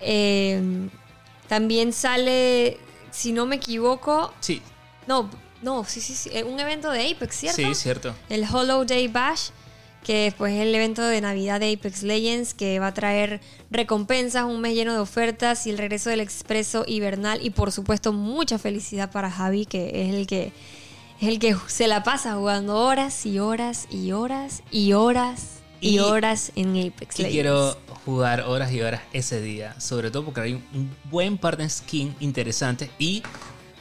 [0.00, 0.88] Eh,
[1.48, 2.78] también sale,
[3.10, 4.60] si no me equivoco, Sí,
[5.06, 5.30] no,
[5.62, 7.56] no, sí, sí, sí, eh, un evento de Apex, ¿cierto?
[7.62, 8.14] sí, cierto.
[8.28, 9.50] El Hollow Day Bash,
[10.04, 14.44] que pues es el evento de Navidad de Apex Legends, que va a traer recompensas,
[14.44, 18.58] un mes lleno de ofertas y el regreso del expreso hibernal y por supuesto mucha
[18.58, 20.52] felicidad para Javi, que es el que
[21.20, 25.96] es el que se la pasa jugando horas y horas y horas y horas y,
[25.96, 27.32] Y- horas en Apex Y Legends.
[27.32, 29.78] quiero jugar horas y horas ese día.
[29.80, 32.90] Sobre todo porque hay un, buen par de skin interesantes.
[32.98, 33.22] Y,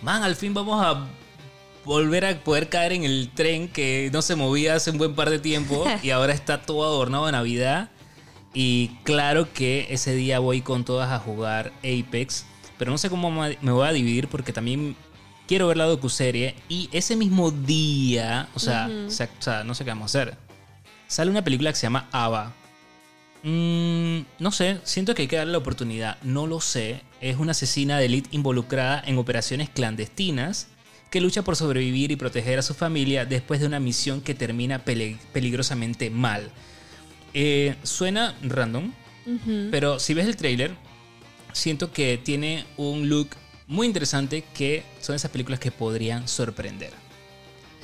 [0.03, 1.07] man, al fin vamos a
[1.85, 5.29] volver a poder caer en el tren que no se movía hace un buen par
[5.29, 5.85] de tiempo.
[6.03, 7.89] y ahora está todo adornado de Navidad.
[8.53, 12.45] Y claro que ese día voy con todas a jugar Apex.
[12.77, 14.95] Pero no sé cómo me voy a dividir porque también
[15.47, 16.55] quiero ver la docuserie.
[16.67, 20.19] Y ese mismo día, o sea, o sea, o sea, no sé qué vamos a
[20.19, 20.37] hacer.
[21.07, 22.53] Sale una película que se llama Ava.
[23.43, 26.17] Mm, no sé, siento que hay que darle la oportunidad.
[26.23, 27.01] No lo sé.
[27.21, 30.67] Es una asesina de élite involucrada en operaciones clandestinas
[31.11, 34.83] que lucha por sobrevivir y proteger a su familia después de una misión que termina
[34.83, 36.49] pele- peligrosamente mal.
[37.33, 38.91] Eh, suena random,
[39.69, 40.71] pero si ves el trailer,
[41.53, 43.29] siento que tiene un look
[43.67, 46.91] muy interesante que son esas películas que podrían sorprender.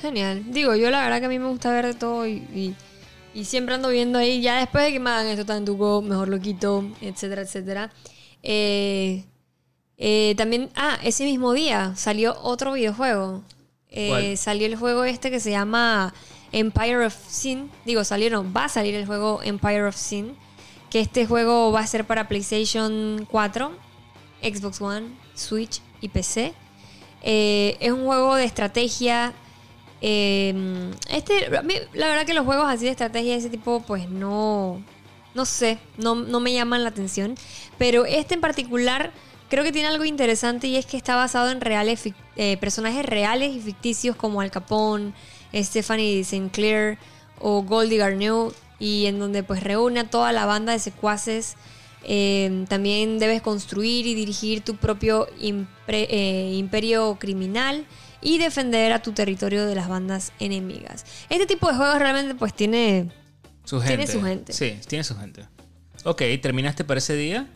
[0.02, 0.42] Genial.
[0.52, 2.74] Digo, yo la verdad que a mí me gusta ver de todo y, y-
[3.34, 6.28] y siempre ando viendo ahí, ya después de que me hagan esto tan tuco, mejor
[6.28, 7.92] lo quito, etcétera, etcétera.
[8.42, 9.24] Eh,
[9.98, 13.42] eh, también, ah, ese mismo día salió otro videojuego.
[13.90, 16.14] Eh, salió el juego este que se llama
[16.52, 17.70] Empire of Sin.
[17.84, 20.36] Digo, salió, no, va a salir el juego Empire of Sin.
[20.88, 23.72] Que este juego va a ser para PlayStation 4,
[24.42, 26.54] Xbox One, Switch y PC.
[27.22, 29.34] Eh, es un juego de estrategia.
[30.00, 34.80] eh, este, la verdad que los juegos así de estrategia de ese tipo, pues no,
[35.34, 37.34] no sé, no, no me llaman la atención.
[37.78, 39.12] Pero este en particular
[39.48, 42.02] creo que tiene algo interesante y es que está basado en reales,
[42.36, 45.12] eh, personajes reales y ficticios como Al Capone,
[45.54, 46.98] Stephanie Sinclair
[47.40, 51.56] o Goldie Garneau y en donde pues reúne a toda la banda de secuaces.
[52.04, 57.84] Eh, también debes construir y dirigir tu propio impre- eh, imperio criminal
[58.22, 61.04] y defender a tu territorio de las bandas enemigas.
[61.28, 63.10] Este tipo de juegos realmente pues tiene...
[63.64, 63.96] Su gente.
[63.96, 64.52] Tiene su gente.
[64.52, 65.46] Sí, tiene su gente.
[66.04, 67.46] Ok, ¿terminaste para ese día?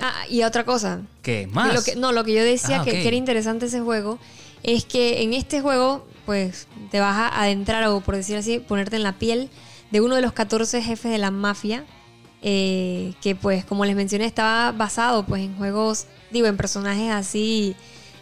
[0.00, 1.00] Ah, y otra cosa.
[1.22, 1.72] ¿Qué más?
[1.74, 4.18] Lo que, no, lo que yo decía Ah, que, era interesante ese juego
[4.62, 8.96] es que en este juego, pues, te vas a adentrar o, por decir así, ponerte
[8.96, 9.50] en la piel
[9.90, 11.84] de uno de los 14 jefes de la mafia.
[12.46, 17.74] eh, que, pues, como les mencioné, estaba basado, pues, en juegos, digo, en personajes así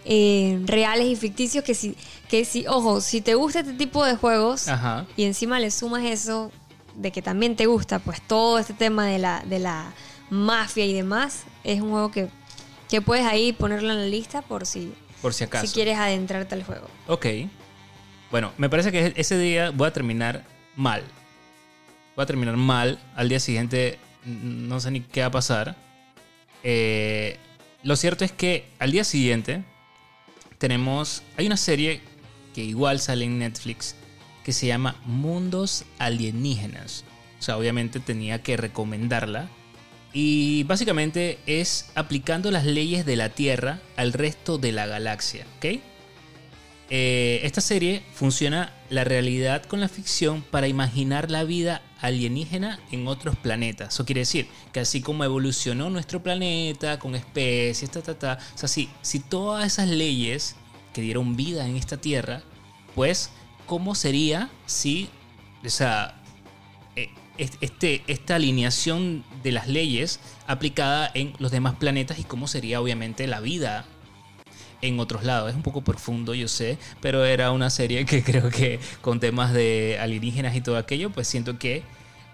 [0.05, 1.65] eh, reales y ficticios.
[1.65, 1.97] Que si,
[2.29, 5.07] que si, ojo, si te gusta este tipo de juegos Ajá.
[5.17, 6.53] y encima le sumas eso
[6.95, 9.93] de que también te gusta, pues todo este tema de la, de la
[10.33, 12.29] mafia y demás, es un juego que,
[12.89, 15.67] que puedes ahí ponerlo en la lista por si, Por si acaso.
[15.67, 16.89] si quieres adentrarte al juego.
[17.07, 17.27] Ok.
[18.31, 21.03] Bueno, me parece que ese día voy a terminar mal.
[22.17, 22.99] Voy a terminar mal.
[23.15, 25.77] Al día siguiente no sé ni qué va a pasar.
[26.63, 27.37] Eh,
[27.83, 29.63] lo cierto es que al día siguiente
[30.57, 31.23] tenemos...
[31.37, 32.01] Hay una serie
[32.55, 33.97] que igual sale en Netflix
[34.45, 37.05] que se llama Mundos Alienígenas.
[37.39, 39.51] O sea, obviamente tenía que recomendarla.
[40.13, 45.81] Y básicamente es aplicando las leyes de la Tierra al resto de la galaxia, ¿ok?
[46.95, 53.09] Eh, esta serie funciona la realidad con la ficción para imaginar la vida alienígena en
[53.09, 53.95] otros planetas.
[53.95, 58.59] Eso quiere decir que así como evolucionó nuestro planeta con especies, ta, ta, ta, o
[58.59, 60.57] sea, si, si todas esas leyes
[60.93, 62.43] que dieron vida en esta Tierra,
[62.95, 63.31] pues,
[63.65, 65.09] ¿cómo sería si,
[65.65, 66.22] o sea,
[67.39, 73.27] este, esta alineación de las leyes aplicada en los demás planetas y cómo sería obviamente
[73.27, 73.85] la vida
[74.83, 75.51] en otros lados.
[75.51, 79.53] Es un poco profundo, yo sé, pero era una serie que creo que con temas
[79.53, 81.83] de alienígenas y todo aquello, pues siento que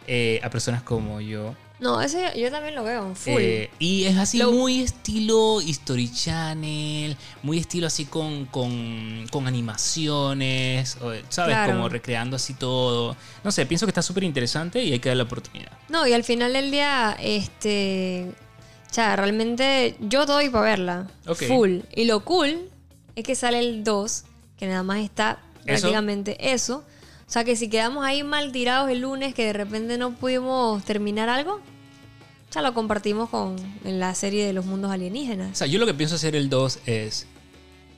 [0.06, 3.40] eh, a personas como yo No, ese yo también lo veo, full.
[3.40, 9.46] Eh, y es así Lo- muy estilo History Channel, muy estilo así con, con, con
[9.46, 10.96] animaciones,
[11.28, 11.54] ¿sabes?
[11.54, 11.72] Claro.
[11.74, 13.16] Como recreando así todo.
[13.44, 15.72] No sé, pienso que está súper interesante y hay que darle la oportunidad.
[15.88, 18.32] No, y al final del día, este.
[18.90, 21.06] O sea, realmente yo doy para verla.
[21.46, 21.80] Full.
[21.94, 22.70] Y lo cool
[23.14, 24.24] es que sale el 2,
[24.56, 25.82] que nada más está ¿Eso?
[25.82, 26.84] prácticamente eso.
[27.28, 30.82] O sea, que si quedamos ahí mal tirados el lunes, que de repente no pudimos
[30.84, 31.60] terminar algo,
[32.50, 35.58] ya lo compartimos con en la serie de los mundos O alienígenas.
[35.58, 37.26] sea, yo lo que pienso hacer el 2 es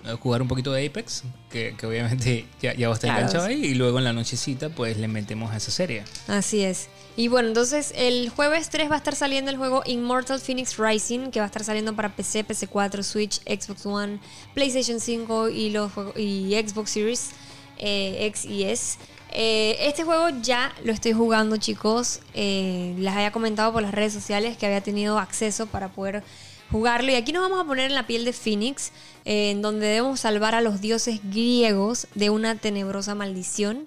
[0.05, 3.21] eh, jugar un poquito de Apex, que, que obviamente ya, ya va a estar Claro.
[3.21, 6.03] enganchado ahí, y luego en la nochecita pues le metemos a esa serie.
[6.27, 6.89] Así es.
[7.17, 11.31] Y bueno, entonces el jueves 3 va a estar saliendo el juego Immortal Phoenix Rising,
[11.31, 14.19] que va a estar saliendo para PC, PC4, Switch, Xbox One,
[14.55, 17.31] PlayStation 5 y, los juegos- y Xbox Series
[17.79, 18.99] eh, X y S.
[19.33, 22.21] Eh, este juego ya lo estoy jugando, chicos.
[22.35, 26.25] Eh, les había comentado por las redes sociales que había tenido acceso para poder
[26.71, 27.13] jugarlo.
[27.13, 28.93] Y aquí nos vamos a poner en la piel de Phoenix,
[29.25, 33.87] eh, en donde debemos salvar a los dioses griegos de una tenebrosa maldición.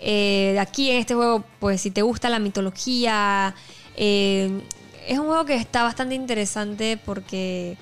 [0.00, 3.54] Eh, aquí en este juego, pues si te gusta la mitología,
[3.96, 7.76] es un juego que está bastante interesante porque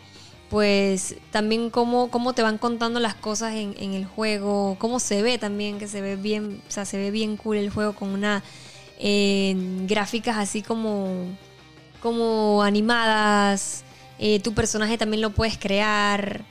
[0.51, 5.37] pues también cómo, cómo te van contando las cosas en, el juego, cómo se ve
[5.39, 8.43] también, que se ve bien, o sea, se ve bien cool el juego con una
[8.99, 9.55] eh,
[9.87, 11.27] gráficas así como,
[12.01, 13.85] como animadas,
[14.19, 16.43] eh, tu personaje también lo puedes crear,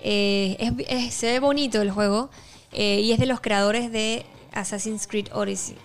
[0.00, 2.30] eh, se ve bonito el juego
[2.72, 5.76] y es de los creadores de Assassin's Creed Odyssey.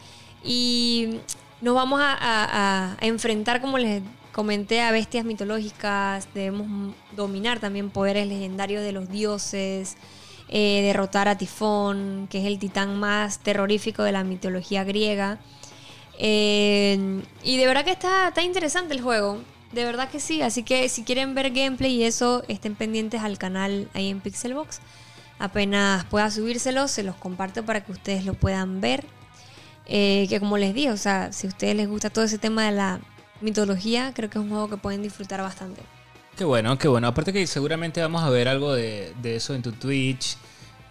[0.43, 1.19] Y
[1.62, 6.28] nos vamos a, a- a enfrentar, como les comenté, a bestias mitológicas.
[6.34, 9.98] Debemos dominar también poderes legendarios de los dioses.
[10.50, 15.39] eh, derrotar a Tifón, que es el titán más terrorífico de la mitología griega.
[16.18, 19.39] Eh, y de verdad que está, está interesante el juego.
[19.72, 20.42] De verdad que sí.
[20.42, 24.80] Así que si quieren ver gameplay y eso, estén pendientes al canal ahí en Pixelbox.
[25.38, 29.06] Apenas pueda subírselos, se los comparto para que ustedes lo puedan ver.
[29.86, 32.65] Eh, que como les digo, o sea, si a ustedes les gusta todo ese tema
[32.65, 33.00] de la
[33.41, 35.82] mitología, creo que es un juego que pueden disfrutar bastante.
[36.38, 37.08] Qué bueno, qué bueno.
[37.08, 40.38] Aparte que seguramente vamos a ver algo de, de eso en tu Twitch,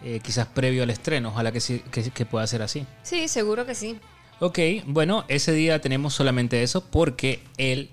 [0.04, 1.30] eh, quizás previo al estreno.
[1.30, 2.84] Ojalá que, sí, que, que pueda ser así.
[3.02, 3.98] Sí, seguro que sí.
[4.40, 7.90] Ok, bueno, ese día tenemos solamente eso porque el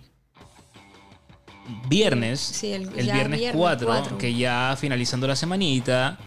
[1.88, 4.18] viernes, Sí, el- viernes, viernes 4, 4.
[4.18, 6.18] que ya finalizando la semanita,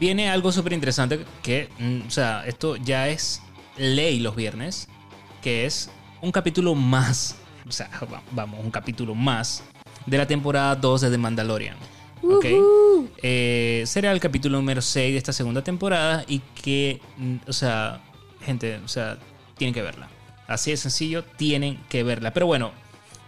[0.00, 3.40] viene algo súper interesante que, mm, o sea, esto ya es
[3.76, 4.88] ley los viernes,
[5.42, 5.90] que es
[6.20, 9.62] un capítulo más, o sea, va- vamos, un capítulo más
[10.06, 11.76] de la temporada 2 de The Mandalorian.
[12.22, 12.44] ¿ok?
[12.46, 13.08] Ujú.
[13.22, 17.00] Eh, será el capítulo número 6 de esta segunda temporada y que,
[17.46, 18.00] o sea,
[18.42, 19.18] gente, o sea,
[19.56, 20.08] tienen que verla.
[20.48, 22.32] Así de sencillo, tienen que verla.
[22.32, 22.72] Pero bueno,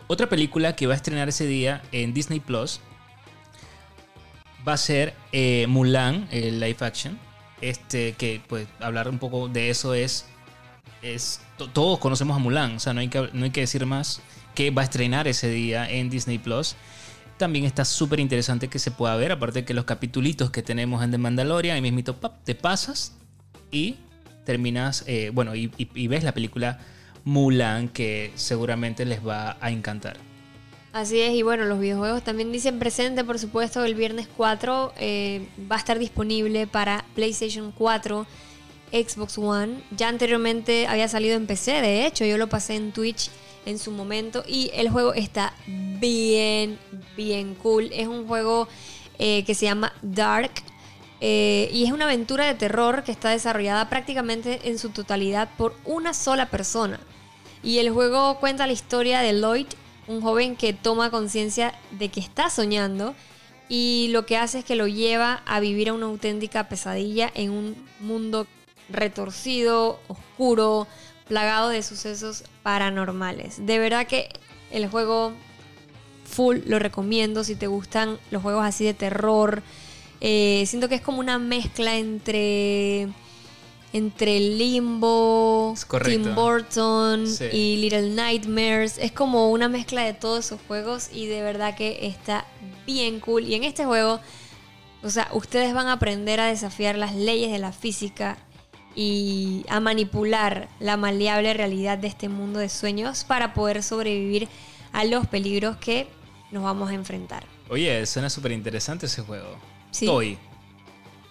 [0.08, 2.80] otra película que va a estrenar ese día en Disney Plus
[4.66, 7.18] va a ser eh, Mulan, el live action.
[7.60, 10.26] Este, que pues hablar un poco de eso es.
[11.02, 13.84] Es to- todos conocemos a Mulan, o sea, no hay, que, no hay que decir
[13.86, 14.20] más
[14.54, 16.76] que va a estrenar ese día en Disney Plus.
[17.38, 21.10] También está súper interesante que se pueda ver, aparte que los capitulitos que tenemos en
[21.10, 23.14] The Mandalorian, ahí mismito pap, te pasas
[23.70, 23.96] y
[24.44, 25.68] terminas, eh, bueno, y
[26.08, 26.78] ves la película
[27.24, 30.16] Mulan que seguramente les va a encantar.
[30.92, 35.46] Así es, y bueno, los videojuegos también dicen presente, por supuesto, el viernes 4 eh,
[35.70, 38.26] va a estar disponible para PlayStation 4,
[38.92, 39.82] Xbox One.
[39.96, 43.30] Ya anteriormente había salido en PC, de hecho, yo lo pasé en Twitch
[43.66, 46.78] en su momento y el juego está bien,
[47.16, 47.90] bien cool.
[47.92, 48.68] Es un juego
[49.18, 50.52] eh, que se llama Dark
[51.20, 55.74] eh, y es una aventura de terror que está desarrollada prácticamente en su totalidad por
[55.84, 56.98] una sola persona.
[57.62, 59.66] Y el juego cuenta la historia de Lloyd,
[60.06, 63.14] un joven que toma conciencia de que está soñando
[63.68, 67.50] y lo que hace es que lo lleva a vivir a una auténtica pesadilla en
[67.50, 68.46] un mundo
[68.92, 70.86] retorcido, oscuro,
[71.28, 73.64] plagado de sucesos paranormales.
[73.66, 74.28] De verdad que
[74.70, 75.32] el juego
[76.24, 79.62] full lo recomiendo si te gustan los juegos así de terror.
[80.20, 83.08] Eh, siento que es como una mezcla entre
[83.92, 85.74] entre Limbo.
[86.04, 87.44] Tim Burton Sí.
[87.52, 88.98] y Little Nightmares.
[88.98, 92.44] Es como una mezcla de todos esos juegos y de verdad que está
[92.86, 93.44] bien cool.
[93.44, 94.20] Y en este juego,
[95.02, 98.38] o sea, ustedes van a aprender a desafiar las leyes de la física
[99.02, 104.46] y a manipular la maleable realidad de este mundo de sueños para poder sobrevivir
[104.92, 106.06] a los peligros que
[106.50, 107.46] nos vamos a enfrentar.
[107.70, 109.56] Oye, suena súper interesante ese juego.
[109.90, 110.04] Sí.
[110.04, 110.36] Toy.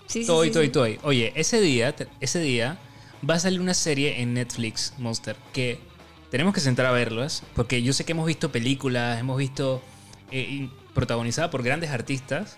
[0.07, 0.71] Sí, Toy, sí, Toy, sí.
[0.71, 0.99] Toy.
[1.03, 2.79] Oye, ese día, ese día
[3.29, 5.79] va a salir una serie en Netflix, Monster, que
[6.31, 9.79] tenemos que sentar a verlas, porque yo sé que hemos visto películas, hemos visto
[10.31, 12.57] eh, protagonizada por grandes artistas,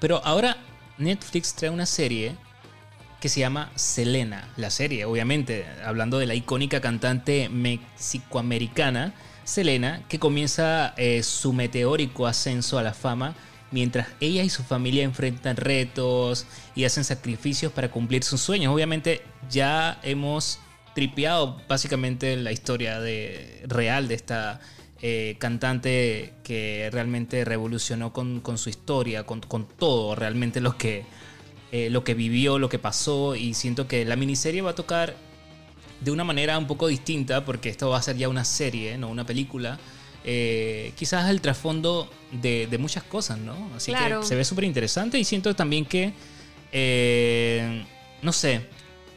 [0.00, 0.56] pero ahora
[0.98, 2.34] Netflix trae una serie
[3.24, 9.14] que se llama Selena, la serie, obviamente, hablando de la icónica cantante mexicoamericana
[9.44, 13.34] Selena, que comienza eh, su meteórico ascenso a la fama
[13.70, 18.74] mientras ella y su familia enfrentan retos y hacen sacrificios para cumplir sus sueños.
[18.74, 20.58] Obviamente ya hemos
[20.94, 24.60] tripeado básicamente la historia de, real de esta
[25.00, 31.06] eh, cantante que realmente revolucionó con, su historia, con, con todo realmente lo que,
[31.76, 35.16] eh, lo que vivió, lo que pasó y siento que la miniserie va a tocar
[36.00, 39.08] de una manera un poco distinta porque esto va a ser ya una serie, no
[39.08, 39.76] una película.
[40.22, 43.70] Eh, quizás el trasfondo de, de muchas cosas, ¿no?
[43.74, 44.20] Así Claro.
[44.20, 46.12] que se ve súper interesante y siento también que,
[46.70, 47.84] eh,
[48.22, 48.66] no sé,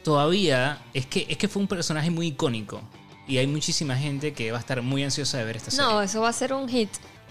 [0.04, 2.82] todavía es que, es que fue un personaje muy icónico
[3.28, 5.86] y hay muchísima gente que va a estar muy ansiosa de ver esta serie.
[5.86, 6.90] No, eso va a ser un hit.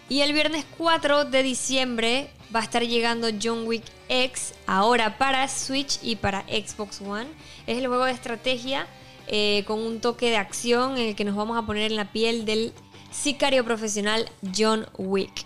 [0.09, 5.49] Y el viernes 4 de diciembre va a estar llegando John Wick X, ahora para
[5.49, 7.27] Switch y para Xbox One.
[7.67, 8.87] Es el juego de estrategia
[9.29, 12.13] eh, con un toque de acción en el que nos vamos a poner en la
[12.13, 12.73] piel del
[13.11, 15.45] sicario profesional John Wick.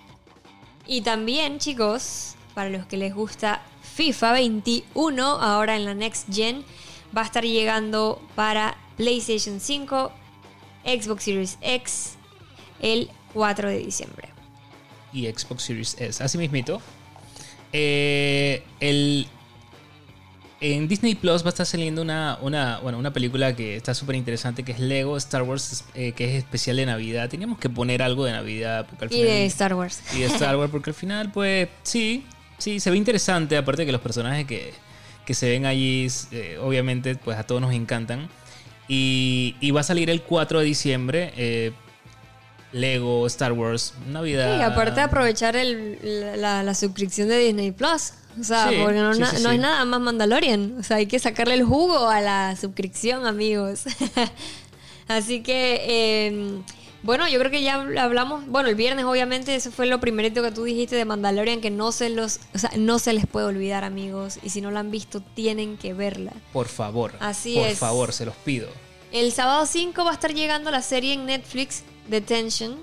[0.87, 3.63] Y también, chicos, para los que les gusta
[3.95, 6.65] FIFA 21, ahora en la Next Gen,
[7.17, 10.13] va a estar llegando para PlayStation 5,
[10.85, 12.17] Xbox Series X,
[12.81, 14.29] el 4 de diciembre.
[15.13, 16.23] y Xbox Series S.
[16.23, 16.81] Así mismito.
[17.73, 19.27] Eh, el,
[20.61, 24.17] en Disney Plus va a estar saliendo una, una, bueno, una película que está súper
[24.17, 27.29] interesante que es Lego Star Wars, eh, que es especial de Navidad.
[27.31, 29.29] Teníamos que poner algo de Navidad porque al Y final...
[29.29, 30.01] de Star Wars.
[30.15, 32.25] y de Star Wars porque al final, pues sí,
[32.59, 33.57] sí, se ve interesante.
[33.57, 34.75] Aparte que los personajes que,
[35.25, 38.29] que se ven allí, eh, obviamente, pues a todos nos encantan.
[38.89, 41.33] Y, y va a salir el 4 de diciembre.
[41.37, 41.73] eh,
[42.73, 44.59] Lego, Star Wars, Navidad.
[44.59, 45.99] Y aparte de aprovechar el-
[46.41, 48.13] la, la- suscripción de Disney Plus.
[48.41, 49.47] O sea, Sí, porque no, sí, sí, sí.
[49.49, 50.77] es nada más Mandalorian.
[50.79, 53.83] O sea, hay que sacarle el jugo a la suscripción, amigos.
[55.09, 56.61] Así que, eh,
[57.03, 58.47] bueno, yo creo que ya hablamos.
[58.47, 61.91] Bueno, el viernes, obviamente, eso fue lo primerito que tú dijiste de Mandalorian, que no
[61.91, 64.39] se los, o sea, no se les puede olvidar, amigos.
[64.43, 66.33] Y si no la han visto, tienen que verla.
[66.53, 67.15] Por favor.
[67.19, 67.79] Así por es.
[67.79, 68.69] favor, se los pido.
[69.11, 72.77] El sábado 5 va a estar llegando la serie en Netflix Detention,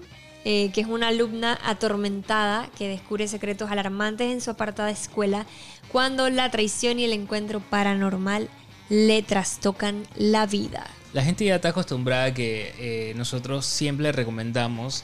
[0.45, 5.45] eh, que es una alumna atormentada que descubre secretos alarmantes en su apartada escuela
[5.91, 8.49] cuando la traición y el encuentro paranormal
[8.89, 10.87] le trastocan la vida.
[11.13, 15.03] La gente ya está acostumbrada a que eh, nosotros siempre recomendamos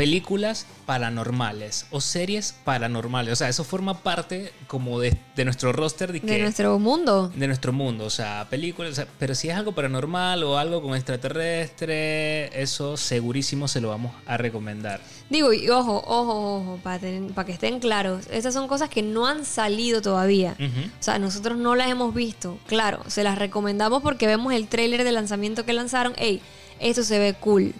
[0.00, 3.34] películas paranormales o series paranormales.
[3.34, 7.28] O sea, eso forma parte como de, de nuestro roster de, que, De nuestro mundo.
[7.28, 8.06] de nuestro mundo.
[8.06, 8.92] O sea, películas.
[8.92, 13.90] o sea, pero si es algo paranormal o algo con extraterrestre, eso segurísimo se lo
[13.90, 15.02] vamos a recomendar.
[15.28, 18.26] Digo, y ojo, ojo, ojo, para que estén claros.
[18.30, 20.56] Estas son cosas que no han salido todavía.
[20.98, 22.58] O sea, nosotros no las hemos visto.
[22.66, 26.14] Claro, se las recomendamos porque vemos el tráiler de lanzamiento que lanzaron.
[26.16, 26.40] Ey,
[26.78, 27.74] esto se ve cool.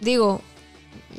[0.00, 0.42] Digo,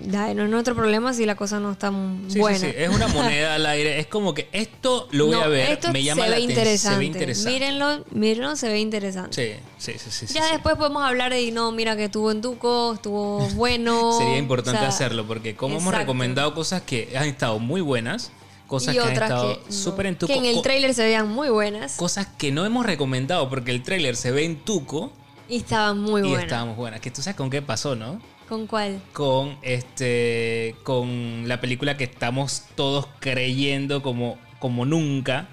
[0.06, 2.60] ya, no es nuestro problema si la cosa no está Sí, sí, buena.
[2.60, 4.00] sí, es una moneda al aire.
[4.00, 6.42] Es como que esto lo voy No, a ver, esto me llama se la ve
[6.42, 6.94] interesante.
[6.94, 7.52] Se ve interesante.
[7.52, 9.60] Mírenlo, mírenlo, se ve interesante.
[9.80, 10.50] Sí, sí, sí, sí, sí, ya sí.
[10.54, 14.18] después podemos hablar de, no, mira que estuvo en Tuco, estuvo bueno.
[14.18, 18.32] Sería importante o sea, hacerlo porque como hemos recomendado cosas que han estado muy buenas,
[18.68, 21.28] cosas y que han estado no, súper en tuco, que en el tráiler se veían
[21.28, 25.12] muy buenas cosas que no hemos recomendado porque el tráiler se ve en tuco
[25.50, 26.44] y estaban muy y buenas.
[26.44, 27.00] estábamos buenas.
[27.02, 28.22] Que tú sabes con qué pasó, ¿no?
[28.50, 29.00] ¿Con cuál?
[29.14, 35.48] Con este con la película que estamos todos creyendo como como nunca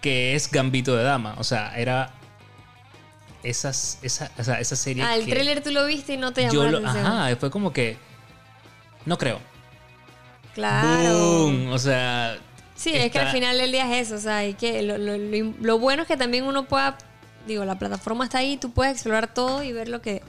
[0.00, 2.14] que es Gambito de Dama, o sea, era
[3.42, 6.32] esas esa, o sea, esa serie Ah, el que tráiler tú lo viste y no
[6.32, 7.06] te llamó yo la atención.
[7.06, 7.96] ajá, fue como que
[9.06, 9.40] no creo.
[10.54, 11.18] Claro.
[11.18, 12.36] Boom, o sea,
[12.74, 15.78] Sí, es que al final del día es eso, o sea, hay que, lo- lo
[15.78, 16.96] bueno es que también uno pueda,
[17.46, 20.22] digo, la plataforma está ahí, tú puedes explorar todo y ver lo que,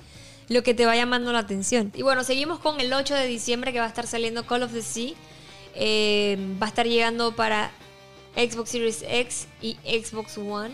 [0.50, 1.92] lo que te va llamando la atención.
[1.96, 4.74] Y bueno, seguimos con el 8 de diciembre que va a estar saliendo Call of
[4.74, 5.14] the Sea,
[5.76, 7.72] Eh, va a estar llegando para
[8.36, 10.74] Xbox Series X y Xbox One.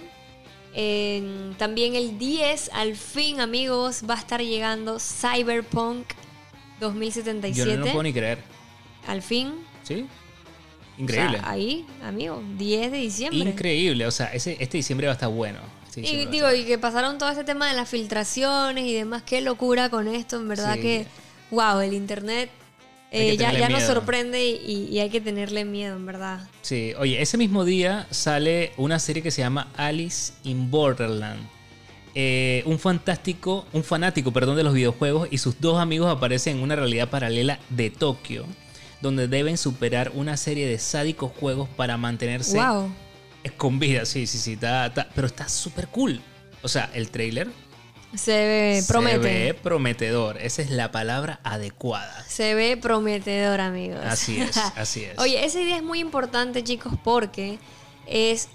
[0.73, 6.07] Eh, también el 10, al fin amigos, va a estar llegando Cyberpunk
[6.79, 7.77] yo 2077.
[7.77, 8.39] no lo puedo ni creer.
[9.07, 9.53] Al fin,
[9.83, 10.05] ¿Sí?
[10.97, 11.37] Increíble.
[11.37, 13.49] o sea, ahí, amigo, 10 de diciembre.
[13.49, 14.07] Increíble.
[14.07, 15.59] O sea, ese, este diciembre va a estar bueno.
[15.97, 19.41] Este Y digo, y que pasaron todo ese tema de las filtraciones y demás, qué
[19.41, 20.81] locura con esto, en verdad Sí.
[20.81, 21.07] que,
[21.51, 22.49] wow, el internet
[23.11, 26.47] eh, ya, ya nos sorprende y, y hay que tenerle miedo, en verdad.
[26.61, 31.39] Sí, oye, ese mismo día sale una serie que se llama Alice in Borderland.
[32.17, 36.63] eh, un fantástico, un fanático, perdón, de los videojuegos y sus dos amigos aparecen en
[36.63, 38.45] una realidad paralela de Tokio,
[39.01, 42.89] donde deben superar una serie de sádicos juegos para mantenerse Wow.
[43.53, 44.05] Con vida.
[44.05, 46.21] Sí, sí, sí, está- está- pero está súper cool.
[46.61, 47.49] O sea, el trailer
[48.15, 49.15] Se ve, promete.
[49.17, 50.37] se ve prometedor.
[50.41, 52.23] Esa es la palabra adecuada.
[52.27, 53.99] Se ve prometedor, amigos.
[54.03, 55.17] Así es, así es.
[55.19, 57.59] Oye, esa idea es muy importante, chicos, porque
[58.07, 58.47] es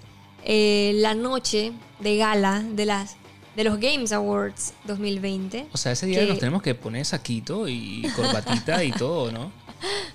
[0.43, 3.15] eh, la noche de gala de las
[3.55, 5.67] de los Games Awards 2020.
[5.73, 9.51] O sea, ese día que- nos tenemos que poner saquito y corbatita y todo, ¿no?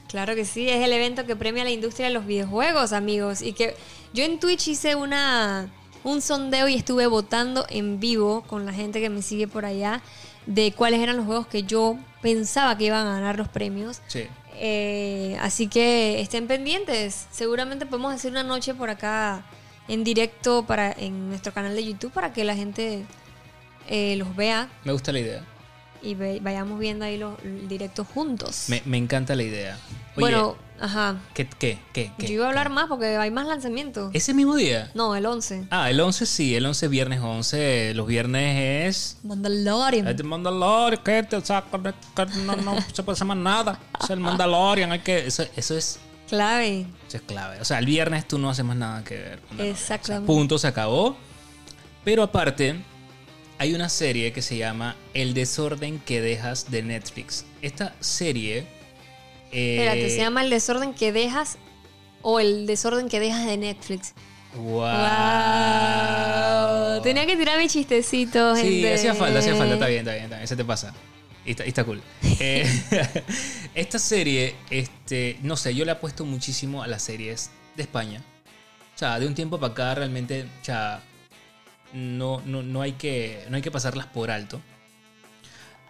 [0.08, 3.42] Claro que sí, es el evento que premia la industria de los videojuegos, amigos.
[3.42, 3.74] Y que
[4.12, 5.68] yo en Twitch hice una
[6.04, 10.02] un sondeo y estuve votando en vivo con la gente que me sigue por allá
[10.46, 14.00] de cuáles eran los juegos que yo pensaba que iban a ganar los premios.
[14.06, 14.28] Sí.
[14.54, 17.26] Eh, así que estén pendientes.
[17.32, 19.44] Seguramente podemos hacer una noche por acá
[19.88, 23.04] en directo para en nuestro canal de YouTube para que la gente
[23.88, 25.44] eh, los vea Me gusta la idea.
[26.06, 27.34] Y ve- vayamos viendo ahí los
[27.68, 28.66] directos juntos.
[28.68, 29.76] Me, me encanta la idea.
[30.16, 31.16] Oye, bueno, ajá.
[31.34, 32.26] ¿qué, qué, qué, qué?
[32.26, 34.10] Yo iba a hablar más porque hay más lanzamientos.
[34.14, 34.90] ¿Ese mismo día?
[34.94, 35.66] No, el 11.
[35.70, 37.92] Ah, el 11 sí, el 11 viernes 11.
[37.94, 39.18] Los viernes es...
[39.24, 40.06] Mandalorian.
[40.06, 41.78] El Mandalorian, que te saca,
[42.46, 43.78] no, no se puede hacer más nada.
[44.02, 45.26] Es el Mandalorian, hay que...
[45.26, 45.98] Eso, eso es...
[46.28, 46.86] Clave.
[47.06, 47.60] Eso es clave.
[47.60, 49.40] O sea, el viernes tú no haces más nada que ver.
[49.58, 50.24] Exactamente.
[50.24, 51.16] O sea, punto, se acabó.
[52.04, 52.82] Pero aparte,
[53.58, 57.44] hay una serie que se llama El desorden que dejas de Netflix.
[57.62, 58.66] Esta serie...
[59.52, 61.58] eh, Espérate, se llama El desorden que dejas
[62.22, 64.12] o El desorden que dejas de Netflix.
[64.54, 64.80] Wow.
[66.96, 67.02] Wow.
[67.02, 68.94] Tenía que tirar mi chistecito, Sí, gente.
[68.94, 69.74] hacía falta, hacía falta.
[69.74, 70.48] Está bien, está bien, está bien.
[70.48, 70.94] Se te pasa.
[71.44, 72.02] Y está, y está cool.
[72.40, 72.66] Eh,
[73.74, 78.22] esta serie, este, no sé, yo le apuesto muchísimo a las series de España.
[78.94, 81.02] O sea, de un tiempo para acá realmente, o sea,
[81.96, 84.60] no, no, no, hay que, no hay que pasarlas por alto.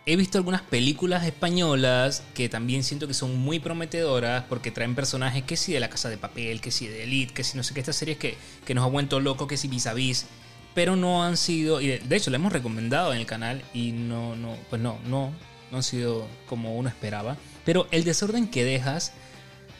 [0.09, 5.43] He visto algunas películas españolas que también siento que son muy prometedoras porque traen personajes
[5.43, 7.75] que sí de la casa de papel, que sí de Elite, que sí no sé
[7.75, 10.27] qué, estas series que, que nos ha vuelto loco, que sí vis a vis,
[10.75, 13.91] pero no han sido, y de, de hecho la hemos recomendado en el canal y
[13.91, 15.33] no, no, pues no, no,
[15.73, 17.37] no han sido como uno esperaba.
[17.65, 19.13] Pero el desorden que dejas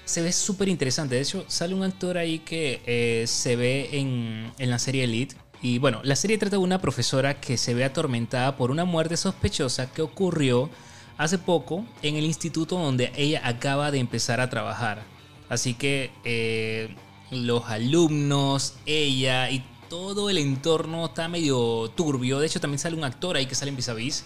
[0.07, 1.17] se ve súper interesante.
[1.17, 5.37] De hecho, sale un actor ahí que eh, se ve en, en la serie Elite.
[5.63, 9.17] Y bueno, la serie trata de una profesora que se ve atormentada por una muerte
[9.17, 10.71] sospechosa que ocurrió
[11.19, 15.03] hace poco en el instituto donde ella acaba de empezar a trabajar.
[15.49, 16.95] Así que eh,
[17.31, 22.39] los alumnos, ella y todo el entorno está medio turbio.
[22.39, 24.25] De hecho, también sale un actor ahí que sale en vis a vis.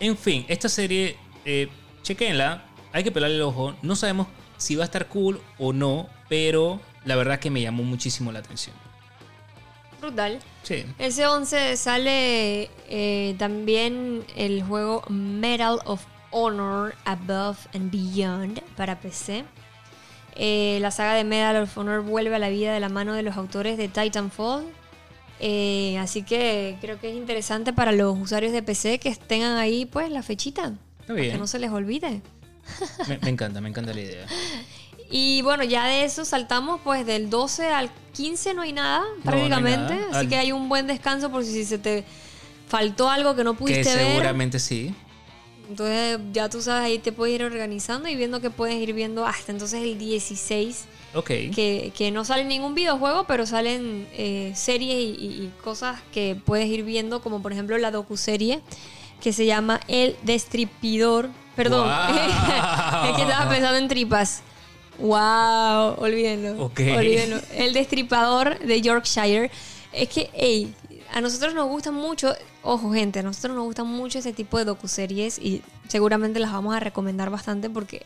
[0.00, 1.68] En fin, esta serie, eh,
[2.02, 3.74] chequenla, hay que pelarle el ojo.
[3.82, 7.82] No sabemos si va a estar cool o no, pero la verdad que me llamó
[7.82, 8.74] muchísimo la atención.
[10.00, 10.40] Brutal.
[10.66, 10.84] Sí.
[10.98, 16.02] Ese 11 sale eh, también el juego Medal of
[16.32, 19.44] Honor Above and Beyond para PC.
[20.34, 23.22] Eh, la saga de Medal of Honor vuelve a la vida de la mano de
[23.22, 24.64] los autores de Titanfall.
[25.38, 29.84] Eh, así que creo que es interesante para los usuarios de PC que tengan ahí
[29.86, 30.72] pues la fechita.
[31.00, 31.38] Está para Que bien.
[31.38, 32.22] no se les olvide.
[33.06, 34.26] Me, me encanta, me encanta la idea.
[35.10, 39.06] Y bueno, ya de eso saltamos pues del 12 al 15 no hay nada no
[39.16, 39.94] hay prácticamente.
[39.94, 40.06] nada.
[40.10, 42.04] Así Al- que hay un buen descanso por si se te
[42.68, 44.06] faltó algo que no Que pudiste ver.
[44.08, 44.94] seguramente sí.
[45.68, 49.26] Entonces ya tú sabes, ahí te puedes ir organizando y viendo que puedes ir viendo
[49.26, 50.84] hasta entonces el 16.
[51.14, 51.26] Ok.
[51.26, 56.84] Que, que no sale ningún videojuego, pero salen eh, series y, cosas que puedes ir
[56.84, 58.60] viendo, como por ejemplo la docuserie
[59.20, 61.30] que se llama El Destripidor.
[61.56, 61.90] Perdón,
[63.08, 64.42] es que estaba pensando en tripas.
[64.98, 66.64] Wow, olvídenlo.
[66.64, 66.80] Ok.
[66.96, 67.40] olvídenlo.
[67.54, 69.50] El Destripador de Yorkshire.
[69.92, 70.74] Es que, hey,
[71.12, 74.64] a nosotros nos gusta mucho, ojo gente, a nosotros nos gusta mucho ese tipo de
[74.64, 78.04] docuseries y seguramente las vamos a recomendar bastante porque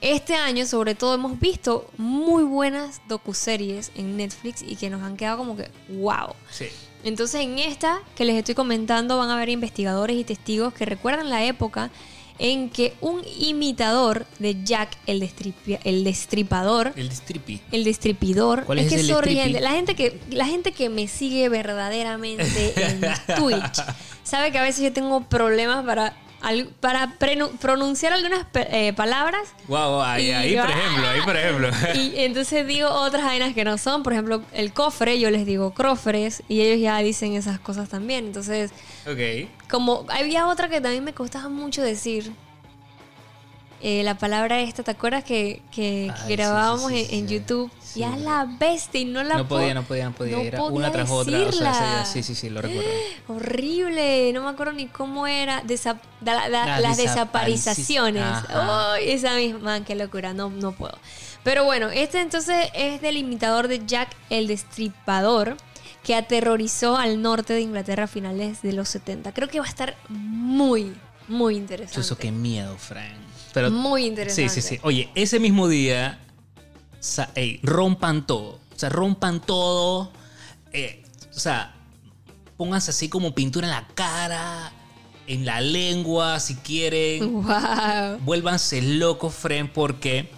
[0.00, 5.16] este año sobre todo hemos visto muy buenas docuseries en Netflix y que nos han
[5.16, 6.34] quedado como que wow.
[6.50, 6.66] Sí.
[7.04, 11.30] Entonces en esta que les estoy comentando van a haber investigadores y testigos que recuerdan
[11.30, 11.90] la época
[12.38, 17.60] en que un imitador de Jack el, destripi- el destripador El strippy.
[17.72, 18.64] el destripidor.
[18.64, 22.72] ¿Cuál es, es que sorry, gente, la gente que la gente que me sigue verdaderamente
[22.76, 23.00] en
[23.36, 23.82] Twitch
[24.24, 29.42] sabe que a veces yo tengo problemas para al- para prenu- pronunciar algunas eh, palabras
[29.68, 31.68] Wow, ahí, ahí yo- por ejemplo, ahí por ejemplo.
[31.94, 34.02] y entonces digo otras vainas que no son.
[34.02, 38.26] Por ejemplo, el cofre, yo les digo crofres y ellos ya dicen esas cosas también.
[38.26, 38.72] Entonces,
[39.06, 39.48] ok.
[39.70, 42.32] como había otra que también me costaba mucho decir.
[43.84, 47.34] eh, la palabra esta, ¿te acuerdas que, Ay, grabábamos sí, sí, en, sí, en sí.
[47.34, 47.70] YouTube?
[47.92, 50.36] Sí, ya la bestia y no la no podía, no podía, no podía.
[50.36, 51.38] no Era podía una tras otra.
[51.38, 51.70] O sea, esa decirla.
[51.70, 52.88] idea- sí, sí, sí, lo recuerdo.
[53.28, 55.62] Horrible, no me acuerdo ni cómo era.
[55.64, 58.24] Desa- da- da- Las desaparizaciones.
[58.48, 60.96] Ay, esa misma, qué locura, no, no puedo.
[61.44, 65.56] Pero bueno, este entonces es del imitador de Jack el Destripador,
[66.04, 69.32] que aterrorizó al norte de Inglaterra a finales de los 70.
[69.32, 70.94] Creo que va a estar muy,
[71.28, 71.94] muy interesante.
[71.96, 73.16] Chuzo, qué miedo, Frank.
[73.52, 74.48] Pero, Muy interesante.
[74.48, 74.80] Sí, sí, sí.
[74.82, 76.18] Oye, ese mismo día,
[77.62, 78.60] rompan todo.
[78.74, 80.12] O sea, rompan todo.
[80.72, 81.02] eh,
[81.34, 81.74] o sea,
[82.56, 84.72] pónganse así como pintura en la cara,
[85.26, 87.32] en la lengua, si quieren.
[87.42, 88.18] Wow.
[88.22, 90.28] Vuélvanse locos, friend, porque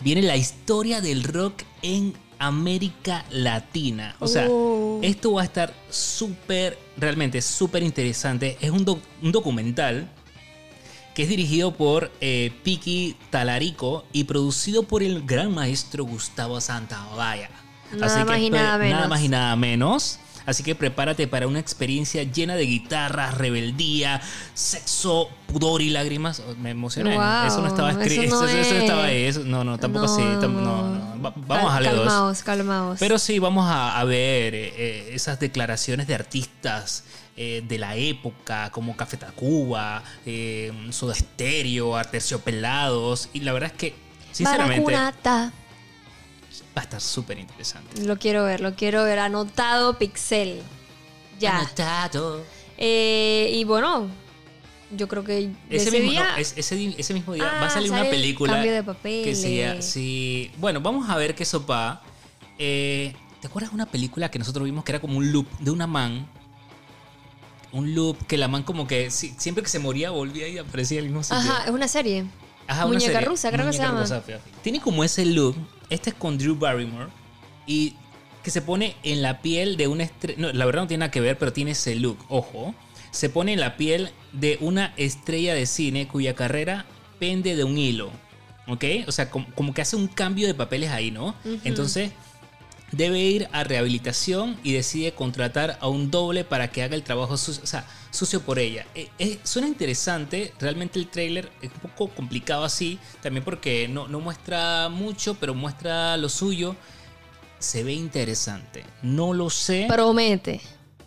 [0.00, 4.14] viene la historia del rock en América Latina.
[4.20, 5.00] O sea, Oh.
[5.02, 8.56] esto va a estar súper, realmente súper interesante.
[8.60, 10.10] Es un, doc- un documental
[11.16, 17.48] que es dirigido por eh, Piki Talarico y producido por el gran maestro Gustavo Santaolalla.
[17.92, 18.94] Nada más y pre- nada menos.
[18.96, 20.18] Nada más y nada menos.
[20.44, 24.20] Así que prepárate para una experiencia llena de guitarras, rebeldía,
[24.54, 26.40] sexo, pudor y lágrimas.
[26.46, 27.16] Oh, Me emocioné.
[27.16, 28.22] Wow, eso no estaba escrito.
[28.22, 29.24] eso no Eso, eso es- estaba ahí.
[29.24, 30.20] Eso- no, no, tampoco así.
[30.22, 31.22] tam- No, no.
[31.22, 32.04] Va- Vamos Cal- a dos.
[32.06, 32.98] Calmaos, calmaos.
[33.00, 37.04] Pero sí, vamos a, a ver eh, eh, esas declaraciones de artistas
[37.36, 43.28] eh, de la época, como Café Tacuba, eh, Soda Stereo, Arterciopelados.
[43.32, 43.94] Y la verdad es que,
[44.32, 45.52] sinceramente, va Baracunata.
[46.74, 48.02] a estar súper interesante.
[48.04, 49.18] Lo quiero ver, lo quiero ver.
[49.18, 50.60] Anotado Pixel.
[51.38, 51.58] Ya.
[51.58, 52.42] Anotado.
[52.78, 54.08] Eh, y bueno,
[54.96, 56.28] yo creo que Ese, ese mismo, día.
[56.32, 59.40] no, ese, mismo día Ah, va a salir una película cambio de que papeles.
[59.40, 62.02] se llama- sí, bueno, vamos a ver qué sopa.
[62.58, 65.70] Eh, ¿Te acuerdas de una película que nosotros vimos que era como un loop de
[65.70, 66.26] una man?
[67.72, 70.98] Un loop que la man como que si- siempre que se moría volvía y aparecía
[70.98, 71.38] el mismo sitio.
[71.38, 72.24] Ajá, es una serie.
[72.66, 73.28] Ajá, Muñeca serie.
[73.28, 74.00] rusa, creo que se Muñeca llama.
[74.02, 74.40] rusa.
[74.62, 75.56] Tiene como ese look.
[75.90, 77.08] Este es con Drew Barrymore.
[77.66, 77.94] Y
[78.42, 80.38] que se pone en la piel de una estrella.
[80.40, 82.18] No, la verdad no tiene nada que ver, pero tiene ese look.
[82.28, 82.74] Ojo.
[83.10, 86.86] Se pone en la piel de una estrella de cine cuya carrera
[87.18, 88.10] pende de un hilo.
[88.68, 88.84] ¿Ok?
[89.06, 91.34] O sea, como, como que hace un cambio de papeles ahí, ¿no?
[91.64, 92.10] Entonces.
[92.92, 97.36] Debe ir a rehabilitación y decide contratar a un doble para que haga el trabajo
[97.36, 98.86] sucio, o sea, sucio por ella.
[98.94, 104.06] Eh, eh, suena interesante, realmente el trailer es un poco complicado así, también porque no,
[104.06, 106.76] no muestra mucho, pero muestra lo suyo.
[107.58, 108.84] Se ve interesante.
[109.02, 110.60] No lo sé, Promete.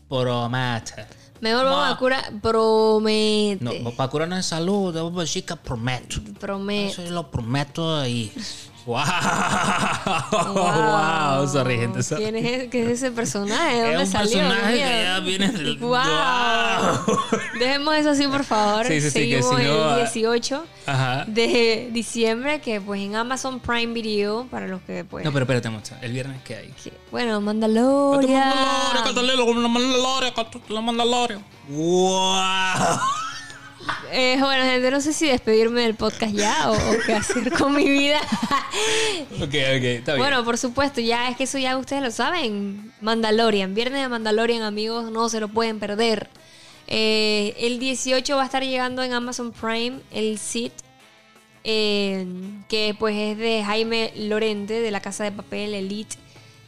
[0.09, 1.05] promete.
[1.41, 2.33] Mejor vamos a curar.
[2.41, 3.59] Promete.
[3.61, 6.17] No, para curarnos de salud, debo decir que prometo.
[6.39, 7.03] Promete.
[7.03, 8.31] Eso lo prometo y...
[8.85, 8.97] ¡Wow!
[10.53, 11.47] ¡Wow!
[11.47, 12.01] Sorry, gente.
[12.03, 12.23] sorry.
[12.23, 13.75] ¿Quién es, qué es ese personaje?
[13.75, 14.37] ¿De Es dónde un salió?
[14.49, 15.77] personaje que ya viene del...
[15.77, 15.89] Wow.
[15.91, 17.17] ¡Wow!
[17.59, 18.85] Dejemos eso así, por favor.
[18.85, 21.25] Sí, sí, sí, que Seguimos si no, el ah, 18 Ajá.
[21.27, 25.23] de diciembre, que pues en Amazon Prime Video, para los que pues...
[25.25, 25.97] No, pero espérate, mucha.
[26.01, 26.67] ¿El viernes qué hay?
[26.83, 28.53] que- bueno, Mandalorian.
[30.69, 31.43] La Mandalorian.
[31.69, 32.99] ¡Wow!
[34.11, 37.75] Eh, bueno, gente, no sé si despedirme del podcast ya o, o qué hacer con
[37.75, 38.19] mi vida.
[39.41, 40.17] Ok, ok, está bien.
[40.17, 42.93] bueno, por supuesto, ya es que eso ya ustedes lo saben.
[43.01, 46.29] Mandalorian, viernes de Mandalorian, amigos, no se lo pueden perder.
[46.87, 50.73] Eh, el 18 va a estar llegando en Amazon Prime el Sith,
[51.63, 52.25] eh,
[52.67, 56.15] que pues es de Jaime Lorente, de la Casa de Papel Elite.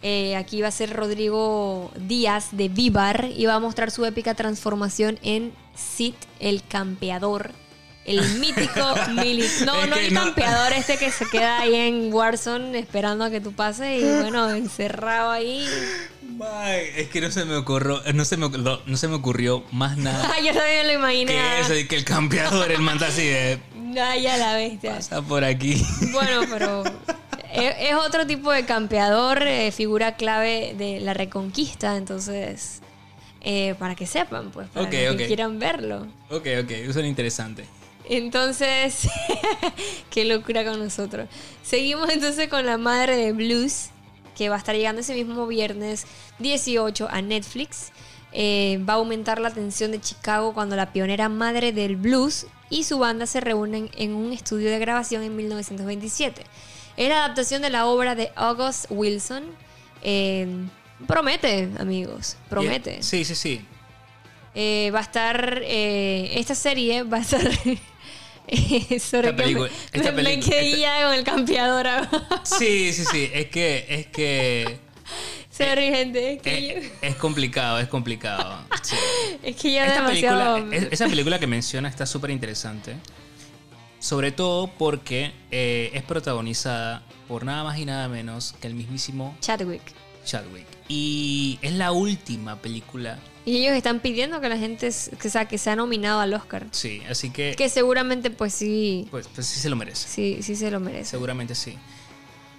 [0.03, 4.33] Eh, aquí va a ser Rodrigo Díaz de Vivar y va a mostrar su épica
[4.33, 7.51] transformación en Sid el Campeador.
[8.03, 9.65] El mítico militar.
[9.67, 13.29] No, Es no el no- campeador este que se queda ahí en Warzone esperando a
[13.29, 15.67] que tú pases y bueno, encerrado ahí.
[16.51, 19.63] Ay, es que no se me ocurrió, no se me, no, no se me ocurrió
[19.71, 21.31] más nada Yo también lo imaginé.
[21.33, 23.59] que eso y que el campeador, el manta así de
[24.01, 24.95] Ay, ya la bestia.
[24.95, 25.85] pasa por aquí.
[26.11, 26.83] Bueno, pero
[27.53, 32.81] es, es otro tipo de campeador, eh, figura clave de la reconquista, entonces,
[33.41, 36.07] eh, para que sepan, pues, para los que quieran verlo.
[36.29, 37.65] Ok, ok, eso es interesante.
[38.09, 39.07] Entonces,
[40.09, 41.27] qué locura con nosotros.
[41.63, 43.89] Seguimos entonces con la madre de blues,
[44.35, 46.05] que va a estar llegando ese mismo viernes
[46.39, 47.91] 18 a Netflix.
[48.33, 52.85] Eh, va a aumentar la atención de Chicago cuando la pionera madre del blues y
[52.85, 56.43] su banda se reúnen en un estudio de grabación en 1927.
[56.97, 59.43] Es la adaptación de la obra de August Wilson.
[60.03, 60.47] Eh,
[61.07, 63.01] promete, amigos, promete.
[63.03, 63.65] Sí, sí, sí.
[64.53, 65.61] Eh, va a estar.
[65.63, 67.41] eh, esta serie va a estar.
[68.47, 71.23] eh, sobre Esta que pelicu- me, esta me- me pelicu- quedé esta- ya con el
[71.23, 71.87] campeador.
[72.43, 73.29] Sí, sí, sí.
[73.33, 74.79] Es que, es que.
[75.51, 76.33] Sorry, gente.
[76.33, 78.63] Es que, Es, es complicado, es complicado.
[78.81, 78.95] Sí.
[79.43, 80.55] es que yo Esta demasiado.
[80.55, 82.95] película, es- esa película que menciona está súper interesante.
[84.01, 89.37] Sobre todo porque eh, es protagonizada por nada más y nada menos que el mismísimo
[89.39, 89.81] Chadwick.
[90.25, 90.65] Chadwick.
[90.89, 93.19] Y es la última película.
[93.45, 94.89] Y ellos están pidiendo que la gente
[95.19, 96.67] que, sea, que sea nominado al Oscar.
[96.71, 100.07] Sí, así que Que seguramente pues sí, pues, pues sí se lo merece.
[100.09, 101.11] sí, sí se lo merece.
[101.11, 101.77] Seguramente sí.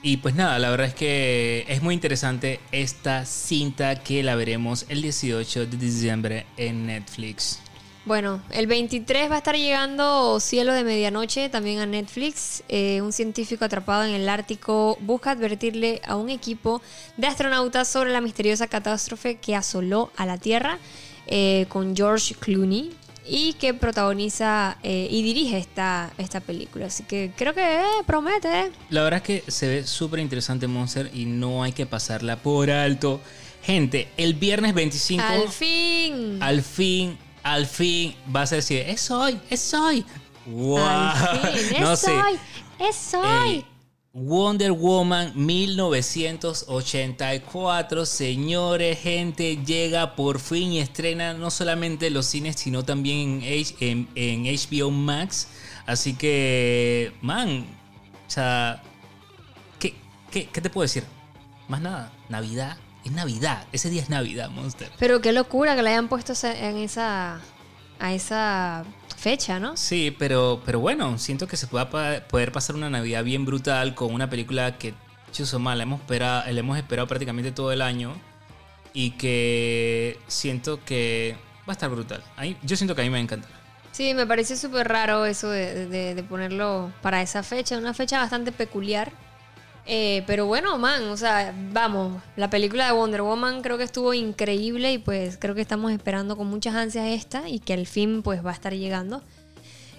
[0.04, 4.86] Y pues nada, la verdad es que es muy interesante esta cinta que la veremos
[4.88, 7.60] el 18 de diciembre en Netflix.
[8.04, 12.64] Bueno, el 23 va a estar llegando Cielo de Medianoche también a Netflix.
[12.68, 16.82] Eh, un científico atrapado en el Ártico busca advertirle a un equipo
[17.16, 20.78] de astronautas sobre la misteriosa catástrofe que asoló a la Tierra
[21.28, 22.90] eh, con George Clooney
[23.24, 26.86] y que protagoniza eh, y dirige esta, esta película.
[26.86, 28.72] Así que creo que promete.
[28.90, 32.68] La verdad es que se ve súper interesante Monster y no hay que pasarla por
[32.68, 33.20] alto.
[33.62, 35.22] Gente, el viernes 25...
[35.22, 36.42] Al fin.
[36.42, 40.04] al fin, al fin vas a decir, es hoy, es hoy.
[40.46, 40.78] ¡Wow!
[40.78, 41.76] Al fin.
[41.80, 42.10] no es sé.
[42.12, 42.38] hoy.
[42.78, 43.58] Es hoy.
[43.58, 43.64] Eh,
[44.14, 52.56] Wonder Woman 1984, señores, gente, llega por fin y estrena no solamente en los cines,
[52.56, 55.48] sino también en, H- en- en HBO Max.
[55.86, 57.66] Así que, man,
[58.26, 58.82] o sea,
[59.78, 59.94] ¿qué,
[60.30, 61.04] qué, qué te puedo decir?
[61.68, 64.90] Más nada, Navidad, es Navidad, ese día es Navidad, Monster.
[64.98, 67.40] Pero qué locura que la hayan puesto en esa
[67.98, 68.84] a esa
[69.16, 69.76] fecha, ¿no?
[69.76, 73.94] Sí, pero, pero bueno, siento que se pueda pa- poder pasar una Navidad bien brutal
[73.94, 74.92] con una película que,
[75.30, 78.14] chuso mal, la hemos esperado, la hemos esperado prácticamente todo el año
[78.92, 82.24] y que siento que va a estar brutal.
[82.36, 83.50] A mí- yo siento que a mí me va a encantar.
[83.92, 88.18] Sí, me parece súper raro eso de, de- de ponerlo para esa fecha, una fecha
[88.18, 89.12] bastante peculiar.
[89.84, 94.14] Eh, pero bueno, man, o sea, vamos, la película de Wonder Woman creo que estuvo
[94.14, 98.22] increíble y pues creo que estamos esperando con muchas ansias esta y que al fin
[98.22, 99.22] pues va a estar llegando.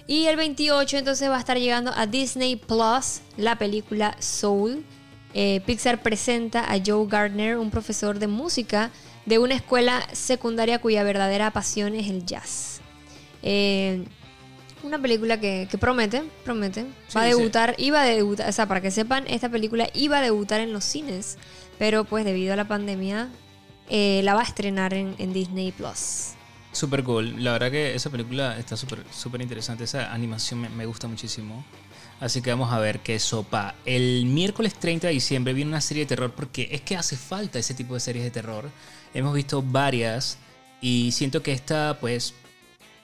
[0.06, 4.84] Y el 28 entonces va a estar llegando a Disney Plus la película Soul.
[5.32, 8.90] Eh, Pixar presenta a Joe Gardner, un profesor de música
[9.26, 12.80] de una escuela secundaria cuya verdadera pasión es el jazz.
[13.42, 14.04] Eh,
[14.84, 16.82] una película que, que promete, promete.
[17.08, 17.30] Sí, Va a sí.
[17.30, 20.72] debutar, iba a debutar, o sea, para que sepan, esta película iba a debutar en
[20.72, 21.38] los cines,
[21.78, 23.28] pero pues debido a la pandemia
[23.88, 26.32] eh, la va a estrenar en, en Disney Plus.
[26.72, 27.42] Super cool.
[27.42, 29.84] La verdad que esa película está súper súper interesante.
[29.84, 31.64] Esa animación me, me gusta muchísimo.
[32.20, 33.74] Así que vamos a ver qué sopa.
[33.84, 37.58] El miércoles 30 de diciembre viene una serie de terror porque es que hace falta
[37.58, 38.70] ese tipo de series de terror.
[39.12, 40.38] Hemos visto varias
[40.80, 42.34] y siento que esta pues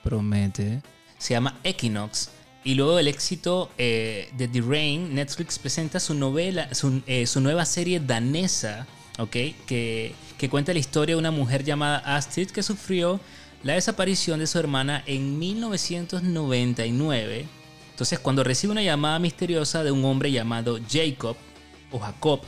[0.03, 0.81] promete.
[1.21, 2.31] Se llama Equinox.
[2.63, 7.41] Y luego del éxito eh, de The Rain, Netflix presenta su novela, su, eh, su
[7.41, 8.87] nueva serie danesa,
[9.19, 9.31] ¿ok?
[9.67, 13.19] Que, que cuenta la historia de una mujer llamada Astrid que sufrió
[13.61, 17.45] la desaparición de su hermana en 1999.
[17.91, 21.37] Entonces, cuando recibe una llamada misteriosa de un hombre llamado Jacob
[21.91, 22.41] o Jacob,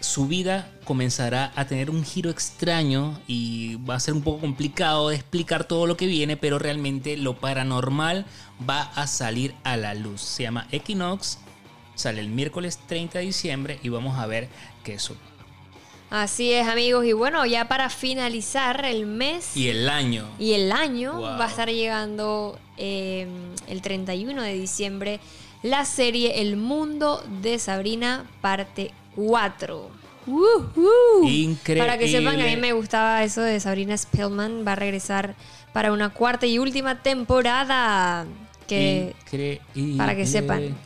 [0.00, 5.08] su vida comenzará a tener un giro extraño y va a ser un poco complicado
[5.08, 8.24] de explicar todo lo que viene, pero realmente lo paranormal
[8.68, 10.20] va a salir a la luz.
[10.22, 11.38] Se llama Equinox,
[11.94, 14.48] sale el miércoles 30 de diciembre y vamos a ver
[14.84, 15.10] qué es.
[16.10, 17.04] Así es, amigos.
[17.04, 20.26] Y bueno, ya para finalizar el mes Y el año.
[20.38, 21.22] y el año Wow.
[21.22, 23.26] va a estar llegando eh,
[23.66, 25.20] el 31 de diciembre
[25.62, 29.90] la serie El Mundo de Sabrina, parte 4.
[30.28, 31.28] ¡Woohoo!
[31.28, 31.84] Increíble.
[31.84, 34.64] Para que sepan que a mí me gustaba eso de Sabrina Spellman.
[34.64, 35.34] Va a regresar
[35.72, 38.26] para una cuarta y última temporada.
[38.68, 39.96] Que Increíble.
[39.96, 40.76] para que sepan.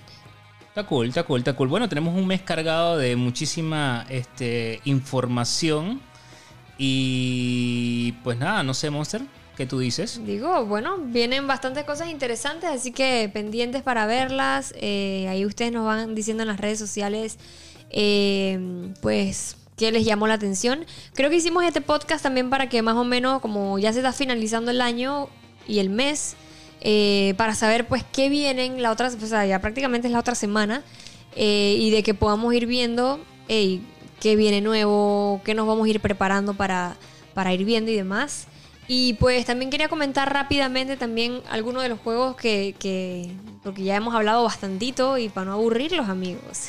[0.68, 1.68] Está cool, está cool, está cool.
[1.68, 6.00] Bueno, tenemos un mes cargado de muchísima este, información.
[6.78, 9.20] Y pues nada, no sé, Monster,
[9.58, 10.24] ¿qué tú dices?
[10.24, 14.72] Digo, bueno, vienen bastantes cosas interesantes, así que pendientes para verlas.
[14.78, 17.38] Eh, ahí ustedes nos van diciendo en las redes sociales,
[17.92, 18.58] eh,
[19.00, 20.84] pues, qué les llamó la atención.
[21.14, 24.12] Creo que hicimos este podcast también para que más o menos, como ya se está
[24.12, 25.28] finalizando el año
[25.68, 26.34] y el mes,
[26.80, 30.34] eh, para saber pues qué vienen la otra, o sea, ya prácticamente es la otra
[30.34, 30.82] semana,
[31.36, 36.00] eh, y de que podamos ir viendo qué viene nuevo, qué nos vamos a ir
[36.00, 36.96] preparando para,
[37.34, 38.46] para ir viendo y demás.
[38.88, 43.30] Y pues también quería comentar rápidamente también algunos de los juegos que, que-
[43.62, 46.66] porque ya hemos hablado bastantito y para no aburrir los amigos.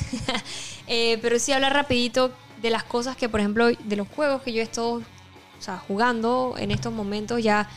[0.86, 2.30] Eh, pero sí hablar rapidito
[2.60, 5.02] de las cosas que, por ejemplo, de los juegos que yo he estado o
[5.58, 7.42] sea, jugando en estos momentos.
[7.42, 7.70] Ya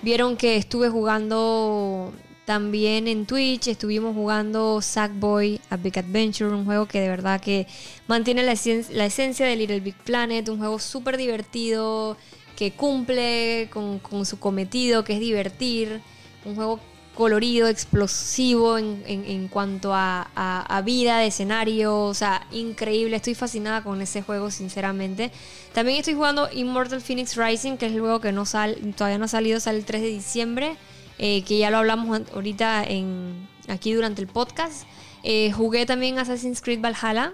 [0.00, 2.12] vieron que estuve jugando
[2.44, 7.66] también en Twitch, estuvimos jugando Sackboy A Big Adventure, un juego que de verdad que
[8.06, 12.16] mantiene la, esen- la esencia de Little Big Planet, un juego súper divertido,
[12.54, 16.00] que cumple con, con su cometido, que es divertir,
[16.44, 16.78] un juego
[17.14, 21.96] colorido, explosivo en, en- cuanto a, a- vida de escenario.
[21.98, 23.16] O sea, increíble.
[23.16, 25.30] Estoy fascinada con ese juego, sinceramente.
[25.74, 29.26] También estoy jugando Immortal Phoenix Rising, que es el juego que no sal, todavía no
[29.26, 30.76] ha salido, sale el 3 de diciembre.
[31.18, 34.84] eh, que ya lo hablamos ahorita en, aquí durante el podcast.
[35.22, 37.32] Eh, jugué también Assassin's Creed Valhalla,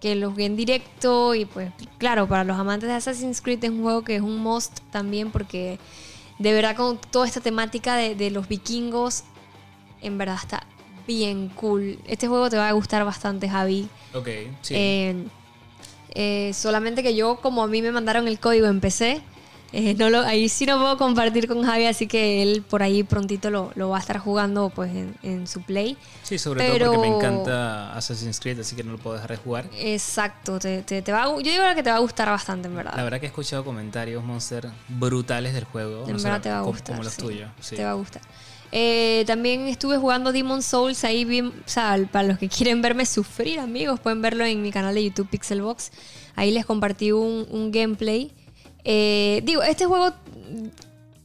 [0.00, 3.70] que lo jugué en directo y pues claro, para los amantes de Assassin's Creed es
[3.70, 5.78] un juego que es un must también porque
[6.38, 9.24] de verdad con toda esta temática de, de los vikingos,
[10.02, 10.66] en verdad está
[11.06, 11.98] bien cool.
[12.06, 13.88] Este juego te va a gustar bastante, Javi.
[14.14, 14.28] Ok,
[14.62, 14.74] sí.
[14.76, 15.24] Eh,
[16.10, 19.20] eh, solamente que yo, como a mí me mandaron el código en PC,
[19.72, 23.02] eh, no lo, ahí sí no puedo compartir con Javi, así que él por ahí
[23.02, 25.96] prontito lo, lo va a estar jugando pues en, en su play.
[26.22, 29.30] sí, sobre pero- todo porque me encanta Assassin's Creed, así que no lo puedo dejar
[29.32, 29.66] de jugar.
[29.76, 32.76] Exacto, te, te- te va a yo digo que te va a gustar bastante, en
[32.76, 32.94] verdad.
[32.96, 36.04] La verdad que he escuchado comentarios, Monster, brutales del juego.
[36.06, 36.94] En no verdad te va a como- gustar.
[36.96, 37.22] Como los sí.
[37.22, 37.50] tuyos.
[37.60, 37.76] sí.
[37.76, 38.22] Te va a gustar.
[38.72, 43.06] Eh, también estuve jugando Demon Souls ahí bien, o sea, para los que quieren verme
[43.06, 45.92] sufrir, amigos, pueden verlo en mi canal de YouTube Pixelbox.
[46.34, 48.32] Ahí les compartí un, un gameplay.
[48.88, 50.12] Eh, digo, este juego,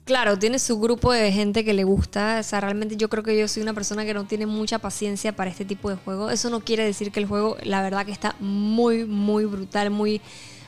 [0.03, 2.37] claro, tiene su grupo de gente que le gusta.
[2.39, 5.35] O sea, realmente yo creo que yo soy una persona que no tiene mucha paciencia
[5.35, 6.29] para este tipo de juego.
[6.31, 10.21] Eso no quiere decir que el juego, la verdad, que está muy, muy brutal, muy,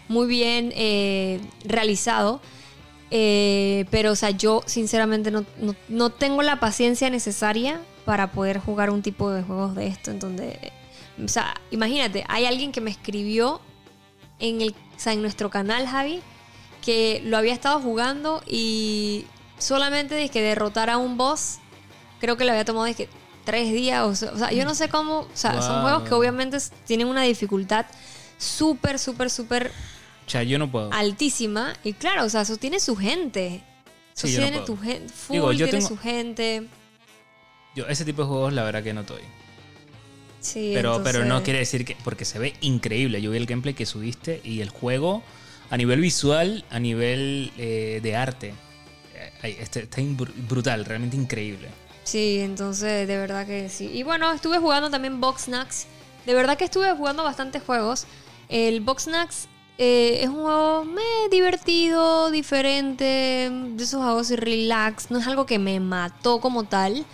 [0.07, 2.41] muy bien eh, realizado.
[3.11, 8.59] Eh, pero, o sea, yo sinceramente no, no- no tengo la paciencia necesaria para poder
[8.59, 10.11] jugar un tipo de juegos de esto.
[10.11, 10.71] En donde,
[11.23, 13.61] o sea, imagínate, hay alguien que me escribió
[14.39, 16.21] en, el, o sea, en nuestro canal, Javi,
[16.83, 19.25] que lo había estado jugando y
[19.57, 21.59] solamente de que derrotar a un boss,
[22.19, 23.07] creo que le había tomado que
[23.45, 24.03] tres días.
[24.03, 25.19] O sea, yo no sé cómo.
[25.21, 27.85] O sea, son juegos que obviamente tienen una dificultad
[28.37, 29.71] súper, súper, súper
[30.27, 30.91] O sea, yo no puedo.
[30.91, 31.73] altísima.
[31.83, 33.63] Y claro, o sea, eso tiene su gente.
[34.15, 35.11] Eso Sí, no tiene tu gente.
[35.13, 36.67] Full Digo, yo tiene tengo- su gente.
[37.75, 39.21] Yo ese tipo de juegos, la verdad que no estoy.
[40.39, 41.95] Sí, Pero, pero no entonces- quiere decir que.
[42.03, 43.21] Porque se ve increíble.
[43.21, 45.23] Yo vi el gameplay que subiste y el juego,
[45.69, 48.53] a nivel visual, a nivel eh, de arte,
[49.43, 51.69] eh, este- está in- brutal, realmente increíble.
[52.03, 53.89] Sí, entonces de verdad que sí.
[53.93, 55.87] Y bueno, estuve jugando también Boxnax.
[56.25, 58.05] De verdad que estuve jugando bastantes juegos.
[58.49, 59.47] El Boxnax
[59.77, 63.03] eh, es un juego meh, divertido, diferente,
[63.51, 65.09] de esos juegos relax.
[65.11, 67.05] No es algo que me mató como tal,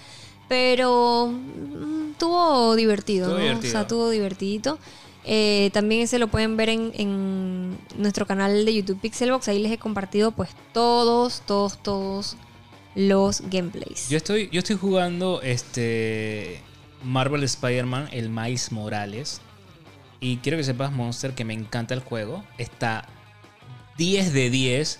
[0.47, 3.37] pero mm, estuvo divertido, ¿no?
[3.37, 3.69] divertido.
[3.69, 4.79] O sea, estuvo divertidito.
[5.25, 9.47] Eh, también ese lo pueden ver en, en nuestro canal de YouTube Pixelbox.
[9.47, 12.37] Ahí les he compartido pues todos, todos, todos
[12.95, 14.09] los gameplays.
[14.09, 16.61] Yo estoy, yo estoy jugando este
[17.03, 19.41] Marvel Spider-Man, el Miles Morales.
[20.19, 22.43] Y quiero que sepas, Monster, que me encanta el juego.
[22.57, 23.07] Está
[23.97, 24.99] 10 de 10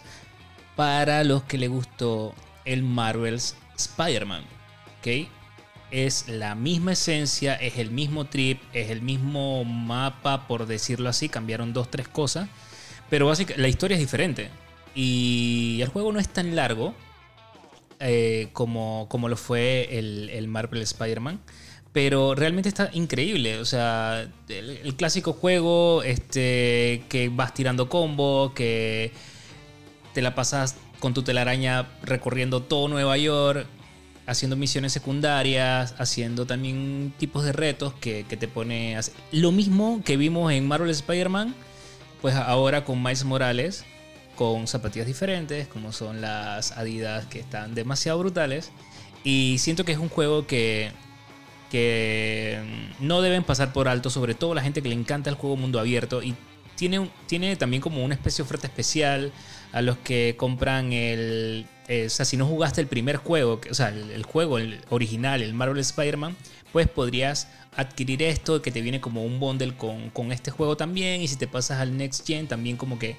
[0.76, 2.34] para los que le gustó
[2.66, 4.44] el Marvel's Spider-Man.
[5.92, 11.30] Es la misma esencia, es el mismo trip, es el mismo mapa, por decirlo así.
[11.30, 12.50] Cambiaron dos, tres cosas.
[13.10, 14.50] Pero básicamente la historia es diferente.
[14.94, 16.94] Y el juego no es tan largo
[18.00, 21.40] eh, como, como lo fue el, el Marvel Spider-Man.
[21.92, 23.60] Pero realmente está increíble.
[23.60, 29.12] O sea, el, el clásico juego este, que vas tirando combo, que
[30.14, 33.66] te la pasas con tu telaraña recorriendo todo Nueva York,
[34.30, 38.98] haciendo misiones secundarias, haciendo también tipos de retos que, te pone...
[39.32, 41.56] Lo mismo que vimos en Marvel Spider-Man,
[42.22, 43.86] pues ahora con Miles Morales,
[44.36, 48.72] con zapatillas diferentes, como son las Adidas que están demasiado brutales.
[49.24, 50.92] Y siento que es un juego que,
[51.72, 52.62] que
[53.00, 55.58] mm, no deben pasar por alto, sobre todo la gente que le encanta el juego
[55.58, 56.22] mundo abierto.
[56.22, 56.36] Y
[56.76, 59.34] tiene, tiene también como una especie de oferta especial
[59.72, 61.66] a los que compran el...
[61.90, 64.60] eh, o sea, si no jugaste el primer juego, o sea, el, juego
[64.90, 66.38] original, el Marvel Spider-Man,
[66.72, 71.20] pues podrías adquirir esto que te viene como un bundle con, con este juego también.
[71.24, 73.16] Y si te pasas al Next Gen, también como que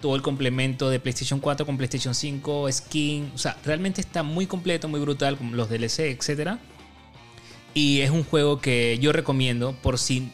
[0.00, 3.30] todo el complemento de PlayStation 4 con PlayStation 5, skin.
[3.32, 6.58] O sea, realmente está muy completo, muy brutal, los DLC, etc.
[7.74, 10.32] Y es un juego que yo recomiendo por si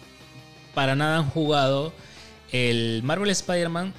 [0.72, 1.92] para nada han jugado
[2.52, 3.92] el Marvel Spider-Man.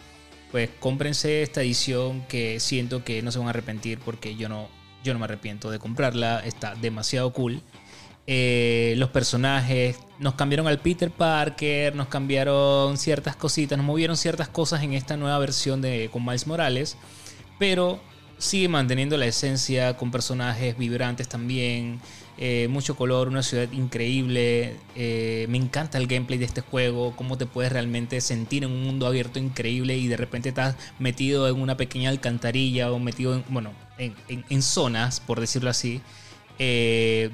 [0.52, 4.70] Pues cómprense esta edición que siento que no se van a arrepentir porque yo no,
[5.04, 6.40] yo no me arrepiento de comprarla.
[6.46, 7.62] Está demasiado cool.
[8.30, 14.50] Eh, los personajes, nos cambiaron al Peter Parker, nos cambiaron ciertas cositas, nos movieron ciertas
[14.50, 16.98] cosas en esta nueva versión de con Miles Morales,
[17.58, 18.02] pero
[18.38, 22.02] sigue manteniendo la esencia con personajes vibrantes también,
[22.40, 27.36] eh, mucho color, una ciudad increíble, eh, me encanta el gameplay de este juego, cómo
[27.36, 31.60] te puedes realmente sentir en un mundo abierto increíble y de repente estás metido en
[31.60, 36.02] una pequeña alcantarilla o metido en, bueno, en, zonas, por decirlo así,
[36.60, 37.32] eh,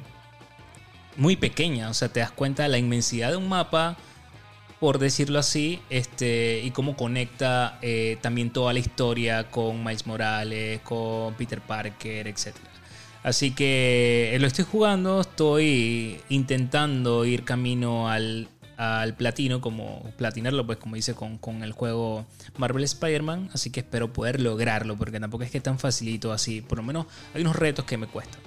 [1.17, 1.89] muy pequeña.
[1.89, 3.97] O sea, te das cuenta de la inmensidad de un mapa,
[4.79, 7.79] por decirlo así, este, y cómo conecta
[8.21, 12.72] también toda la historia con Miles Morales, con Peter Parker, etc.
[13.23, 20.65] Así que eh, lo estoy jugando, estoy intentando ir camino al, al platino, como platinarlo,
[20.65, 22.25] pues como dice con, con el juego
[22.57, 23.49] Marvel Spider-Man.
[23.53, 26.61] Así que espero poder lograrlo, porque tampoco es que es tan facilito así.
[26.61, 28.41] Por lo menos hay unos retos que me cuestan.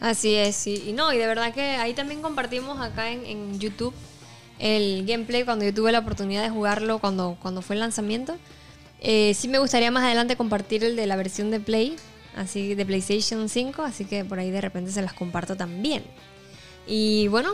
[0.00, 0.82] Así es, sí.
[0.86, 3.94] Y no, y de verdad que ahí también compartimos acá en, en YouTube
[4.60, 8.36] el gameplay cuando yo tuve la oportunidad de jugarlo cuando, cuando fue el lanzamiento.
[9.00, 11.96] Eh, sí me gustaría más adelante compartir el de la versión de Play,
[12.36, 16.04] así de PlayStation 5, así que por ahí de repente se las comparto también.
[16.86, 17.50] Y bueno,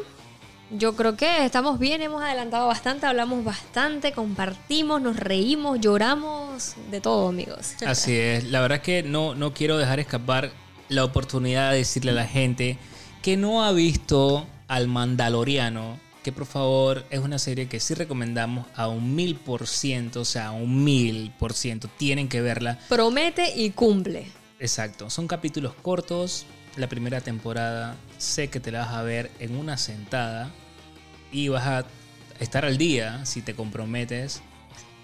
[0.70, 7.01] yo creo que estamos bien, hemos adelantado bastante, hablamos bastante, compartimos, nos reímos, lloramos, de
[7.01, 7.74] todo, amigos.
[7.87, 10.51] Así es, la verdad es que no, no quiero dejar escapar
[10.89, 12.79] la oportunidad de decirle a la gente
[13.22, 18.66] que no ha visto al Mandaloriano, que por favor es una serie que sí recomendamos
[18.74, 22.79] a un mil por ciento, o sea, a un mil por ciento, tienen que verla.
[22.89, 24.27] Promete y cumple.
[24.59, 26.46] Exacto, son capítulos cortos,
[26.76, 30.50] la primera temporada sé que te la vas a ver en una sentada
[31.30, 31.86] y vas a
[32.40, 34.42] estar al día si te comprometes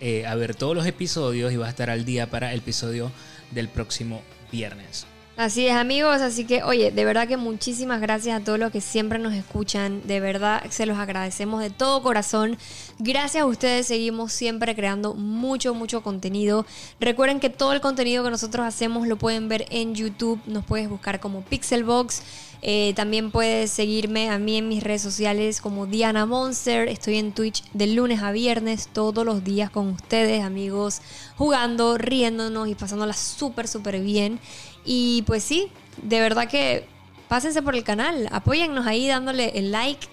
[0.01, 3.13] eh, a ver todos los episodios y vas a estar al día para el episodio
[3.51, 5.07] del próximo viernes.
[5.43, 6.21] Así es, amigos.
[6.21, 10.01] Así que, oye, de verdad que muchísimas gracias a todos los que siempre nos escuchan.
[10.07, 12.57] De verdad, se los agradecemos de todo corazón.
[13.01, 16.65] Gracias a ustedes seguimos siempre creando mucho, mucho contenido.
[17.01, 20.41] Recuerden que todo el contenido que nosotros hacemos lo pueden ver en YouTube.
[20.47, 22.23] Nos puedes buscar como Pixelbox.
[22.65, 26.89] Eh, también puedes seguirme a mí en mis redes sociales como Diana Monster.
[26.89, 31.03] Estoy en Twitch de lunes a viernes, todos los días con ustedes, amigos,
[31.37, 34.39] jugando, riéndonos y pasándola súper, súper bien.
[34.85, 35.71] Y pues sí,
[36.03, 36.87] de verdad que
[37.29, 40.07] pásense por el canal, apóyennos ahí dándole el like,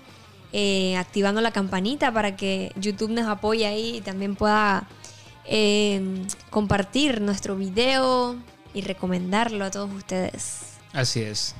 [0.54, 4.88] eh, activando la campanita para que YouTube nos apoye ahí y también pueda
[5.46, 6.02] eh,
[6.50, 8.36] compartir nuestro video
[8.74, 10.78] y recomendarlo a todos ustedes.
[10.94, 11.56] Así es.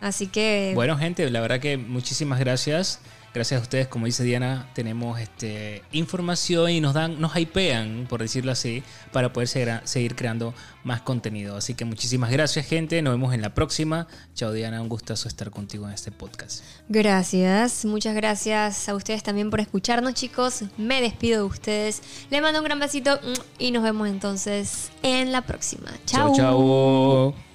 [0.00, 0.72] Así que...
[0.74, 3.00] Bueno, gente, la verdad que muchísimas gracias.
[3.38, 8.20] Gracias a ustedes, como dice Diana, tenemos este, información y nos dan, nos hypean, por
[8.20, 8.82] decirlo así,
[9.12, 11.56] para poder seguir, seguir creando más contenido.
[11.56, 13.00] Así que muchísimas gracias, gente.
[13.00, 14.08] Nos vemos en la próxima.
[14.34, 14.82] Chao, Diana.
[14.82, 16.64] Un gustazo estar contigo en este podcast.
[16.88, 17.84] Gracias.
[17.84, 20.64] Muchas gracias a ustedes también por escucharnos, chicos.
[20.76, 22.02] Me despido de ustedes.
[22.30, 23.20] Les mando un gran besito
[23.56, 25.92] y nos vemos entonces en la próxima.
[26.06, 26.34] Chao.
[26.34, 27.47] Chao, chao.